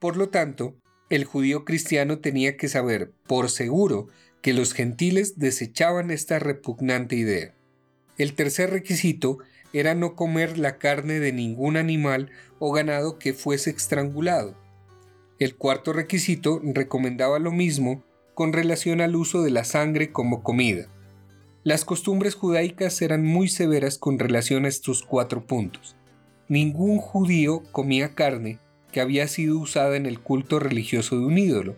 Por 0.00 0.16
lo 0.16 0.28
tanto, 0.28 0.76
el 1.08 1.24
judío 1.24 1.64
cristiano 1.64 2.18
tenía 2.18 2.56
que 2.56 2.68
saber 2.68 3.12
por 3.26 3.48
seguro 3.48 4.08
que 4.42 4.52
los 4.52 4.72
gentiles 4.72 5.38
desechaban 5.38 6.10
esta 6.10 6.38
repugnante 6.38 7.16
idea. 7.16 7.54
El 8.18 8.34
tercer 8.34 8.70
requisito 8.70 9.38
era 9.72 9.94
no 9.94 10.16
comer 10.16 10.58
la 10.58 10.78
carne 10.78 11.20
de 11.20 11.32
ningún 11.32 11.76
animal 11.76 12.30
o 12.58 12.72
ganado 12.72 13.18
que 13.18 13.32
fuese 13.32 13.70
estrangulado. 13.70 14.56
El 15.38 15.54
cuarto 15.54 15.92
requisito 15.92 16.60
recomendaba 16.64 17.38
lo 17.38 17.52
mismo 17.52 18.04
con 18.34 18.52
relación 18.52 19.00
al 19.00 19.14
uso 19.14 19.42
de 19.42 19.50
la 19.50 19.64
sangre 19.64 20.10
como 20.10 20.42
comida. 20.42 20.88
Las 21.68 21.84
costumbres 21.84 22.34
judaicas 22.34 23.02
eran 23.02 23.26
muy 23.26 23.46
severas 23.46 23.98
con 23.98 24.18
relación 24.18 24.64
a 24.64 24.68
estos 24.68 25.02
cuatro 25.02 25.46
puntos. 25.46 25.96
Ningún 26.48 26.96
judío 26.96 27.62
comía 27.72 28.14
carne 28.14 28.58
que 28.90 29.02
había 29.02 29.28
sido 29.28 29.58
usada 29.58 29.98
en 29.98 30.06
el 30.06 30.18
culto 30.18 30.60
religioso 30.60 31.18
de 31.18 31.26
un 31.26 31.36
ídolo. 31.36 31.76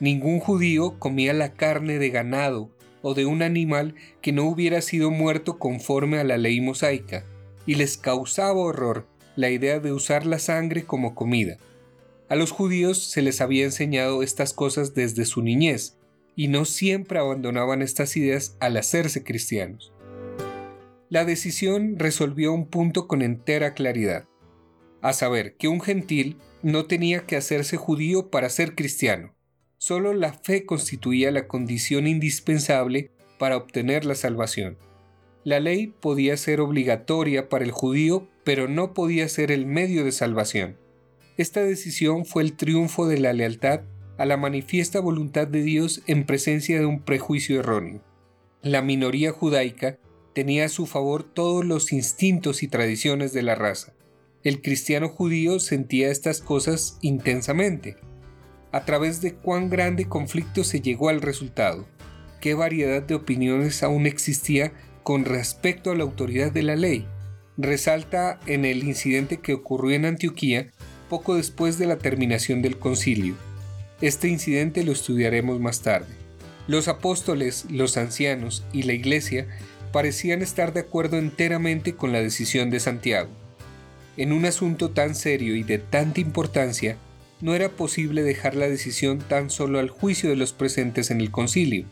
Ningún 0.00 0.40
judío 0.40 0.98
comía 0.98 1.32
la 1.34 1.52
carne 1.52 2.00
de 2.00 2.10
ganado 2.10 2.68
o 3.00 3.14
de 3.14 3.24
un 3.24 3.42
animal 3.42 3.94
que 4.22 4.32
no 4.32 4.42
hubiera 4.42 4.82
sido 4.82 5.12
muerto 5.12 5.56
conforme 5.56 6.18
a 6.18 6.24
la 6.24 6.36
ley 6.36 6.60
mosaica, 6.60 7.24
y 7.64 7.76
les 7.76 7.96
causaba 7.96 8.58
horror 8.58 9.06
la 9.36 9.50
idea 9.50 9.78
de 9.78 9.92
usar 9.92 10.26
la 10.26 10.40
sangre 10.40 10.82
como 10.82 11.14
comida. 11.14 11.58
A 12.28 12.34
los 12.34 12.50
judíos 12.50 12.98
se 12.98 13.22
les 13.22 13.40
había 13.40 13.66
enseñado 13.66 14.24
estas 14.24 14.52
cosas 14.52 14.94
desde 14.94 15.26
su 15.26 15.42
niñez, 15.42 15.96
y 16.34 16.48
no 16.48 16.64
siempre 16.64 17.18
abandonaban 17.18 17.82
estas 17.82 18.16
ideas 18.16 18.56
al 18.60 18.76
hacerse 18.76 19.22
cristianos 19.24 19.92
la 21.12 21.26
decisión 21.26 21.98
resolvió 21.98 22.54
un 22.54 22.66
punto 22.66 23.06
con 23.06 23.20
entera 23.20 23.74
claridad, 23.74 24.24
a 25.02 25.12
saber 25.12 25.56
que 25.58 25.68
un 25.68 25.82
gentil 25.82 26.38
no 26.62 26.86
tenía 26.86 27.26
que 27.26 27.36
hacerse 27.36 27.76
judío 27.76 28.30
para 28.30 28.48
ser 28.48 28.74
cristiano, 28.74 29.34
solo 29.76 30.14
la 30.14 30.32
fe 30.32 30.64
constituía 30.64 31.30
la 31.30 31.48
condición 31.48 32.06
indispensable 32.06 33.10
para 33.38 33.58
obtener 33.58 34.06
la 34.06 34.14
salvación. 34.14 34.78
La 35.44 35.60
ley 35.60 35.88
podía 35.88 36.34
ser 36.38 36.62
obligatoria 36.62 37.50
para 37.50 37.66
el 37.66 37.72
judío, 37.72 38.26
pero 38.42 38.66
no 38.66 38.94
podía 38.94 39.28
ser 39.28 39.52
el 39.52 39.66
medio 39.66 40.06
de 40.06 40.12
salvación. 40.12 40.78
Esta 41.36 41.62
decisión 41.62 42.24
fue 42.24 42.42
el 42.42 42.54
triunfo 42.54 43.06
de 43.06 43.18
la 43.18 43.34
lealtad 43.34 43.82
a 44.22 44.24
la 44.24 44.36
manifiesta 44.36 45.00
voluntad 45.00 45.48
de 45.48 45.64
Dios 45.64 46.00
en 46.06 46.24
presencia 46.26 46.78
de 46.78 46.86
un 46.86 47.00
prejuicio 47.00 47.58
erróneo. 47.58 48.00
La 48.62 48.80
minoría 48.80 49.32
judaica 49.32 49.98
tenía 50.32 50.66
a 50.66 50.68
su 50.68 50.86
favor 50.86 51.24
todos 51.24 51.64
los 51.64 51.92
instintos 51.92 52.62
y 52.62 52.68
tradiciones 52.68 53.32
de 53.32 53.42
la 53.42 53.56
raza. 53.56 53.94
el 54.44 54.62
cristiano 54.62 55.08
judío 55.08 55.58
sentía 55.58 56.08
estas 56.08 56.40
cosas 56.40 56.98
intensamente. 57.00 57.96
A 58.70 58.84
través 58.84 59.22
de 59.22 59.34
cuán 59.34 59.68
grande 59.68 60.08
conflicto 60.08 60.62
se 60.62 60.80
llegó 60.80 61.08
al 61.08 61.20
resultado, 61.20 61.88
qué 62.40 62.54
variedad 62.54 63.02
de 63.02 63.16
opiniones 63.16 63.82
aún 63.82 64.06
existía 64.06 64.72
con 65.02 65.24
respecto 65.24 65.90
a 65.90 65.96
la 65.96 66.04
autoridad 66.04 66.52
de 66.52 66.62
la 66.62 66.76
ley. 66.76 67.08
Resalta 67.56 68.38
en 68.46 68.66
el 68.66 68.84
incidente 68.84 69.38
que 69.38 69.54
ocurrió 69.54 69.96
en 69.96 70.04
Antioquía 70.04 70.70
poco 71.08 71.34
después 71.34 71.76
de 71.76 71.86
la 71.86 71.98
terminación 71.98 72.62
del 72.62 72.78
concilio. 72.78 73.34
Este 74.02 74.26
incidente 74.28 74.82
lo 74.82 74.90
estudiaremos 74.90 75.60
más 75.60 75.80
tarde. 75.80 76.12
Los 76.66 76.88
apóstoles, 76.88 77.66
los 77.70 77.96
ancianos 77.96 78.64
y 78.72 78.82
la 78.82 78.94
iglesia 78.94 79.46
parecían 79.92 80.42
estar 80.42 80.72
de 80.72 80.80
acuerdo 80.80 81.18
enteramente 81.18 81.94
con 81.94 82.10
la 82.10 82.20
decisión 82.20 82.68
de 82.68 82.80
Santiago. 82.80 83.30
En 84.16 84.32
un 84.32 84.44
asunto 84.44 84.90
tan 84.90 85.14
serio 85.14 85.54
y 85.54 85.62
de 85.62 85.78
tanta 85.78 86.20
importancia, 86.20 86.96
no 87.40 87.54
era 87.54 87.68
posible 87.68 88.24
dejar 88.24 88.56
la 88.56 88.68
decisión 88.68 89.20
tan 89.20 89.50
solo 89.50 89.78
al 89.78 89.88
juicio 89.88 90.30
de 90.30 90.36
los 90.36 90.52
presentes 90.52 91.12
en 91.12 91.20
el 91.20 91.30
concilio. 91.30 91.86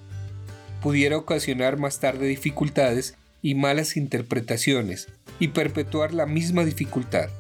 Pudiera 0.83 1.17
ocasionar 1.17 1.77
más 1.77 2.01
tarde 2.01 2.27
dificultades 2.27 3.15
y 3.41 3.55
malas 3.55 3.97
interpretaciones 3.97 5.07
y 5.39 5.49
perpetuar 5.49 6.13
la 6.13 6.27
misma 6.27 6.65
dificultad. 6.65 7.31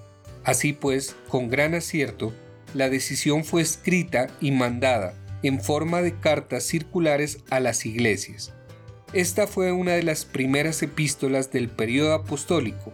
Así 0.45 0.73
pues, 0.73 1.17
con 1.29 1.49
gran 1.51 1.75
acierto, 1.75 2.33
la 2.75 2.89
decisión 2.89 3.45
fue 3.45 3.63
escrita 3.63 4.29
y 4.41 4.51
mandada 4.51 5.15
en 5.43 5.61
forma 5.61 6.03
de 6.03 6.19
cartas 6.19 6.65
circulares 6.65 7.39
a 7.51 7.61
las 7.61 7.87
iglesias. 7.87 8.53
Esta 9.13 9.47
fue 9.47 9.73
una 9.73 9.93
de 9.93 10.03
las 10.03 10.25
primeras 10.25 10.83
epístolas 10.83 11.51
del 11.51 11.69
periodo 11.69 12.15
apostólico. 12.15 12.93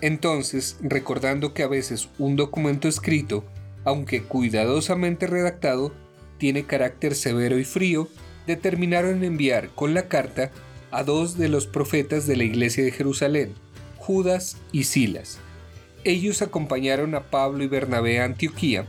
Entonces, 0.00 0.76
recordando 0.80 1.54
que 1.54 1.62
a 1.62 1.68
veces 1.68 2.08
un 2.18 2.36
documento 2.36 2.88
escrito, 2.88 3.44
aunque 3.84 4.22
cuidadosamente 4.22 5.26
redactado, 5.26 5.92
tiene 6.38 6.64
carácter 6.64 7.14
severo 7.14 7.58
y 7.58 7.64
frío, 7.64 8.08
determinaron 8.46 9.22
enviar 9.24 9.68
con 9.74 9.94
la 9.94 10.08
carta 10.08 10.50
a 10.90 11.02
dos 11.02 11.36
de 11.36 11.48
los 11.48 11.66
profetas 11.66 12.26
de 12.26 12.36
la 12.36 12.44
iglesia 12.44 12.84
de 12.84 12.92
Jerusalén, 12.92 13.54
Judas 13.96 14.56
y 14.72 14.84
Silas, 14.84 15.38
ellos 16.10 16.42
acompañaron 16.42 17.14
a 17.14 17.24
Pablo 17.24 17.64
y 17.64 17.68
Bernabé 17.68 18.20
a 18.20 18.24
Antioquía 18.24 18.86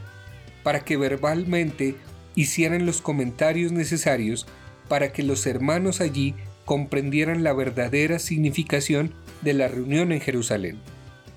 para 0.63 0.81
que 0.81 0.97
verbalmente 0.97 1.95
hicieran 2.35 2.85
los 2.85 3.01
comentarios 3.01 3.71
necesarios 3.71 4.47
para 4.87 5.11
que 5.11 5.23
los 5.23 5.45
hermanos 5.45 6.01
allí 6.01 6.35
comprendieran 6.65 7.43
la 7.43 7.53
verdadera 7.53 8.19
significación 8.19 9.13
de 9.41 9.53
la 9.53 9.67
reunión 9.67 10.11
en 10.11 10.21
Jerusalén. 10.21 10.79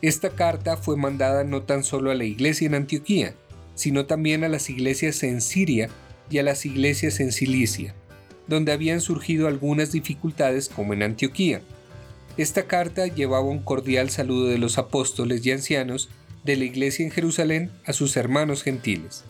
Esta 0.02 0.30
carta 0.30 0.76
fue 0.76 0.96
mandada 0.96 1.44
no 1.44 1.62
tan 1.62 1.84
solo 1.84 2.10
a 2.10 2.14
la 2.14 2.24
iglesia 2.24 2.66
en 2.66 2.74
Antioquía, 2.74 3.34
sino 3.74 4.06
también 4.06 4.44
a 4.44 4.48
las 4.48 4.68
iglesias 4.68 5.22
en 5.22 5.40
Siria 5.40 5.88
y 6.28 6.38
a 6.38 6.42
las 6.42 6.66
iglesias 6.66 7.20
en 7.20 7.32
Cilicia, 7.32 7.94
donde 8.46 8.72
habían 8.72 9.00
surgido 9.00 9.48
algunas 9.48 9.92
dificultades 9.92 10.68
como 10.68 10.92
en 10.92 11.02
Antioquía. 11.02 11.62
Esta 12.38 12.62
carta 12.66 13.06
llevaba 13.08 13.44
un 13.44 13.62
cordial 13.62 14.08
saludo 14.08 14.46
de 14.46 14.56
los 14.56 14.78
apóstoles 14.78 15.44
y 15.44 15.50
ancianos 15.50 16.08
de 16.44 16.56
la 16.56 16.64
iglesia 16.64 17.04
en 17.04 17.10
Jerusalén 17.10 17.70
a 17.84 17.92
sus 17.92 18.16
hermanos 18.16 18.62
gentiles. 18.62 19.24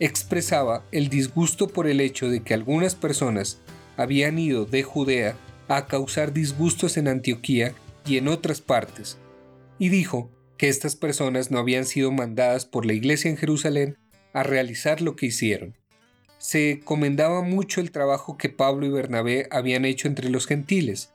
Expresaba 0.00 0.84
el 0.90 1.08
disgusto 1.08 1.68
por 1.68 1.86
el 1.86 2.00
hecho 2.00 2.28
de 2.28 2.42
que 2.42 2.54
algunas 2.54 2.96
personas 2.96 3.60
habían 3.96 4.38
ido 4.38 4.64
de 4.64 4.82
Judea 4.82 5.36
a 5.68 5.86
causar 5.86 6.32
disgustos 6.32 6.96
en 6.96 7.06
Antioquía 7.06 7.74
y 8.04 8.16
en 8.16 8.26
otras 8.26 8.60
partes, 8.60 9.18
y 9.78 9.88
dijo 9.88 10.30
que 10.56 10.68
estas 10.68 10.96
personas 10.96 11.50
no 11.52 11.58
habían 11.58 11.84
sido 11.84 12.10
mandadas 12.10 12.66
por 12.66 12.84
la 12.84 12.94
iglesia 12.94 13.30
en 13.30 13.36
Jerusalén 13.36 13.96
a 14.32 14.42
realizar 14.42 15.00
lo 15.00 15.14
que 15.14 15.26
hicieron. 15.26 15.76
Se 16.38 16.80
comendaba 16.84 17.42
mucho 17.42 17.80
el 17.80 17.92
trabajo 17.92 18.36
que 18.36 18.48
Pablo 18.48 18.86
y 18.86 18.90
Bernabé 18.90 19.46
habían 19.50 19.84
hecho 19.84 20.08
entre 20.08 20.30
los 20.30 20.46
gentiles, 20.46 21.12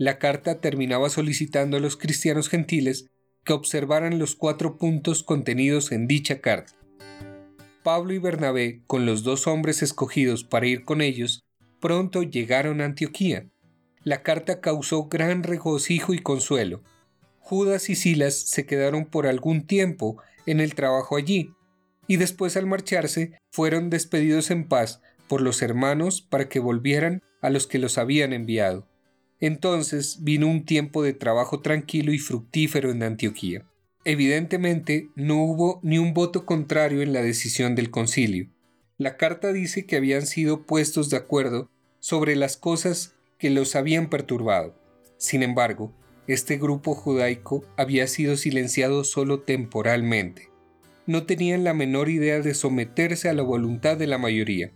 la 0.00 0.18
carta 0.18 0.62
terminaba 0.62 1.10
solicitando 1.10 1.76
a 1.76 1.80
los 1.80 1.98
cristianos 1.98 2.48
gentiles 2.48 3.10
que 3.44 3.52
observaran 3.52 4.18
los 4.18 4.34
cuatro 4.34 4.78
puntos 4.78 5.22
contenidos 5.22 5.92
en 5.92 6.06
dicha 6.06 6.40
carta. 6.40 6.72
Pablo 7.82 8.14
y 8.14 8.18
Bernabé, 8.18 8.80
con 8.86 9.04
los 9.04 9.24
dos 9.24 9.46
hombres 9.46 9.82
escogidos 9.82 10.42
para 10.42 10.66
ir 10.66 10.86
con 10.86 11.02
ellos, 11.02 11.42
pronto 11.80 12.22
llegaron 12.22 12.80
a 12.80 12.86
Antioquía. 12.86 13.50
La 14.02 14.22
carta 14.22 14.62
causó 14.62 15.04
gran 15.08 15.42
regocijo 15.42 16.14
y 16.14 16.20
consuelo. 16.20 16.82
Judas 17.38 17.90
y 17.90 17.94
Silas 17.94 18.40
se 18.40 18.64
quedaron 18.64 19.04
por 19.04 19.26
algún 19.26 19.66
tiempo 19.66 20.16
en 20.46 20.60
el 20.60 20.74
trabajo 20.74 21.18
allí, 21.18 21.52
y 22.06 22.16
después 22.16 22.56
al 22.56 22.64
marcharse 22.64 23.38
fueron 23.50 23.90
despedidos 23.90 24.50
en 24.50 24.66
paz 24.66 25.02
por 25.28 25.42
los 25.42 25.60
hermanos 25.60 26.22
para 26.22 26.48
que 26.48 26.58
volvieran 26.58 27.22
a 27.42 27.50
los 27.50 27.66
que 27.66 27.78
los 27.78 27.98
habían 27.98 28.32
enviado. 28.32 28.89
Entonces 29.40 30.18
vino 30.20 30.46
un 30.46 30.64
tiempo 30.64 31.02
de 31.02 31.14
trabajo 31.14 31.60
tranquilo 31.60 32.12
y 32.12 32.18
fructífero 32.18 32.90
en 32.90 33.02
Antioquía. 33.02 33.66
Evidentemente 34.04 35.08
no 35.14 35.42
hubo 35.42 35.80
ni 35.82 35.98
un 35.98 36.14
voto 36.14 36.46
contrario 36.46 37.02
en 37.02 37.12
la 37.12 37.22
decisión 37.22 37.74
del 37.74 37.90
concilio. 37.90 38.48
La 38.98 39.16
carta 39.16 39.52
dice 39.52 39.86
que 39.86 39.96
habían 39.96 40.26
sido 40.26 40.66
puestos 40.66 41.08
de 41.08 41.16
acuerdo 41.16 41.70
sobre 42.00 42.36
las 42.36 42.56
cosas 42.58 43.14
que 43.38 43.50
los 43.50 43.76
habían 43.76 44.10
perturbado. 44.10 44.74
Sin 45.16 45.42
embargo, 45.42 45.92
este 46.26 46.58
grupo 46.58 46.94
judaico 46.94 47.64
había 47.76 48.06
sido 48.06 48.36
silenciado 48.36 49.04
solo 49.04 49.40
temporalmente. 49.40 50.50
No 51.06 51.24
tenían 51.24 51.64
la 51.64 51.74
menor 51.74 52.08
idea 52.08 52.40
de 52.40 52.54
someterse 52.54 53.28
a 53.28 53.32
la 53.32 53.42
voluntad 53.42 53.96
de 53.96 54.06
la 54.06 54.18
mayoría. 54.18 54.70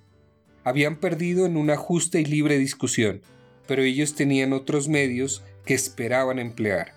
Habían 0.64 0.96
perdido 0.96 1.44
en 1.46 1.56
una 1.56 1.76
justa 1.76 2.18
y 2.18 2.24
libre 2.24 2.58
discusión, 2.58 3.20
pero 3.66 3.82
ellos 3.82 4.14
tenían 4.14 4.52
otros 4.52 4.88
medios 4.88 5.42
que 5.64 5.74
esperaban 5.74 6.38
emplear. 6.38 6.92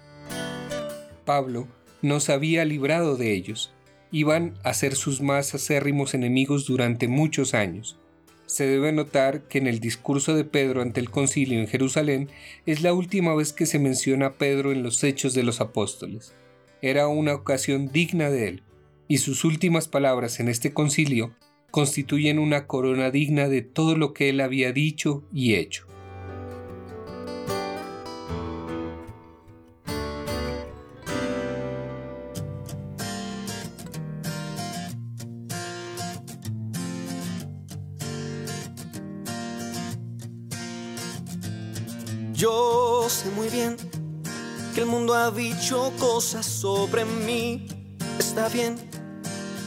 Pablo 1.25 1.67
no 2.01 2.19
se 2.19 2.33
había 2.33 2.65
librado 2.65 3.17
de 3.17 3.33
ellos, 3.33 3.71
iban 4.11 4.53
a 4.63 4.73
ser 4.73 4.95
sus 4.95 5.21
más 5.21 5.53
acérrimos 5.53 6.13
enemigos 6.13 6.65
durante 6.65 7.07
muchos 7.07 7.53
años. 7.53 7.97
Se 8.45 8.65
debe 8.65 8.93
notar 8.93 9.41
que 9.47 9.57
en 9.57 9.67
el 9.67 9.79
discurso 9.79 10.33
de 10.33 10.45
Pedro 10.45 10.81
ante 10.81 11.01
el 11.01 11.09
concilio 11.09 11.59
en 11.59 11.67
Jerusalén 11.67 12.29
es 12.65 12.81
la 12.81 12.93
última 12.93 13.35
vez 13.35 13.51
que 13.51 13.65
se 13.65 13.79
menciona 13.79 14.27
a 14.27 14.33
Pedro 14.33 14.71
en 14.71 14.83
los 14.83 15.03
hechos 15.03 15.33
de 15.33 15.43
los 15.43 15.59
apóstoles. 15.59 16.33
Era 16.81 17.07
una 17.07 17.33
ocasión 17.33 17.91
digna 17.91 18.29
de 18.29 18.47
él, 18.47 18.63
y 19.09 19.17
sus 19.17 19.43
últimas 19.43 19.87
palabras 19.87 20.39
en 20.39 20.47
este 20.47 20.71
concilio 20.71 21.33
constituyen 21.71 22.39
una 22.39 22.67
corona 22.67 23.11
digna 23.11 23.49
de 23.49 23.61
todo 23.61 23.97
lo 23.97 24.13
que 24.13 24.29
él 24.29 24.39
había 24.39 24.71
dicho 24.71 25.23
y 25.33 25.55
hecho. 25.55 25.85
Ha 45.13 45.31
dicho 45.31 45.91
cosas 45.99 46.45
sobre 46.45 47.05
mí. 47.05 47.67
Está 48.19 48.49
bien 48.49 48.75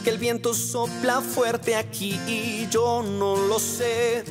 que 0.03 0.09
el 0.09 0.17
viento 0.17 0.53
sopla 0.53 1.21
fuerte 1.21 1.75
aquí 1.75 2.19
y 2.27 2.67
yo 2.69 3.03
no 3.03 3.35
lo 3.35 3.59
sé. 3.59 4.23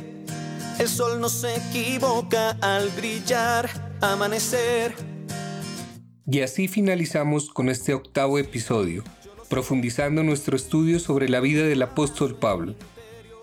El 0.79 0.87
sol 0.87 1.21
no 1.21 1.29
se 1.29 1.55
equivoca 1.55 2.51
al 2.61 2.89
brillar, 2.89 3.69
amanecer. 4.01 4.93
Y 6.27 6.41
así 6.41 6.67
finalizamos 6.67 7.49
con 7.49 7.69
este 7.69 7.93
octavo 7.93 8.37
episodio, 8.39 9.03
profundizando 9.49 10.23
nuestro 10.23 10.55
estudio 10.55 10.99
sobre 10.99 11.29
la 11.29 11.39
vida 11.39 11.63
del 11.63 11.81
apóstol 11.81 12.35
Pablo. 12.35 12.75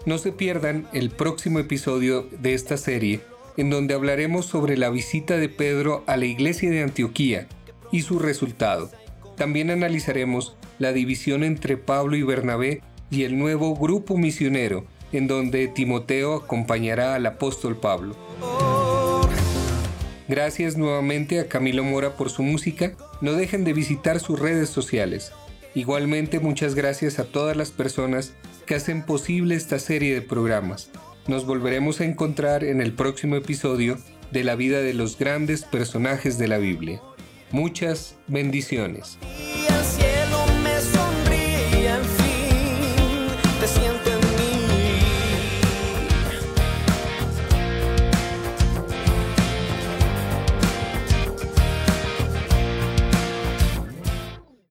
No 0.06 0.18
se 0.18 0.32
pierdan 0.32 0.88
el 0.92 1.10
próximo 1.10 1.58
episodio 1.58 2.28
de 2.40 2.54
esta 2.54 2.76
serie 2.76 3.20
en 3.56 3.70
donde 3.70 3.94
hablaremos 3.94 4.46
sobre 4.46 4.76
la 4.76 4.88
visita 4.88 5.36
de 5.36 5.48
Pedro 5.48 6.04
a 6.06 6.16
la 6.16 6.26
iglesia 6.26 6.70
de 6.70 6.82
Antioquía 6.82 7.48
y 7.92 8.02
su 8.02 8.18
resultado. 8.18 8.90
También 9.36 9.70
analizaremos 9.70 10.56
la 10.78 10.92
división 10.92 11.44
entre 11.44 11.76
Pablo 11.76 12.16
y 12.16 12.22
Bernabé 12.22 12.82
y 13.10 13.24
el 13.24 13.38
nuevo 13.38 13.74
grupo 13.74 14.16
misionero, 14.16 14.84
en 15.12 15.26
donde 15.26 15.68
Timoteo 15.68 16.34
acompañará 16.34 17.14
al 17.14 17.26
apóstol 17.26 17.76
Pablo. 17.76 18.16
Gracias 20.28 20.76
nuevamente 20.76 21.40
a 21.40 21.48
Camilo 21.48 21.84
Mora 21.84 22.16
por 22.16 22.28
su 22.28 22.42
música. 22.42 22.92
No 23.22 23.32
dejen 23.32 23.64
de 23.64 23.72
visitar 23.72 24.20
sus 24.20 24.38
redes 24.38 24.68
sociales. 24.68 25.32
Igualmente 25.74 26.38
muchas 26.38 26.74
gracias 26.74 27.18
a 27.18 27.24
todas 27.24 27.56
las 27.56 27.70
personas 27.70 28.34
que 28.66 28.74
hacen 28.74 29.06
posible 29.06 29.54
esta 29.54 29.78
serie 29.78 30.12
de 30.12 30.20
programas. 30.20 30.90
Nos 31.26 31.46
volveremos 31.46 32.00
a 32.00 32.04
encontrar 32.04 32.64
en 32.64 32.82
el 32.82 32.92
próximo 32.92 33.36
episodio 33.36 33.96
de 34.30 34.44
la 34.44 34.54
vida 34.54 34.80
de 34.80 34.92
los 34.92 35.18
grandes 35.18 35.62
personajes 35.62 36.36
de 36.36 36.48
la 36.48 36.58
Biblia. 36.58 37.00
Muchas 37.50 38.14
bendiciones. 38.26 39.18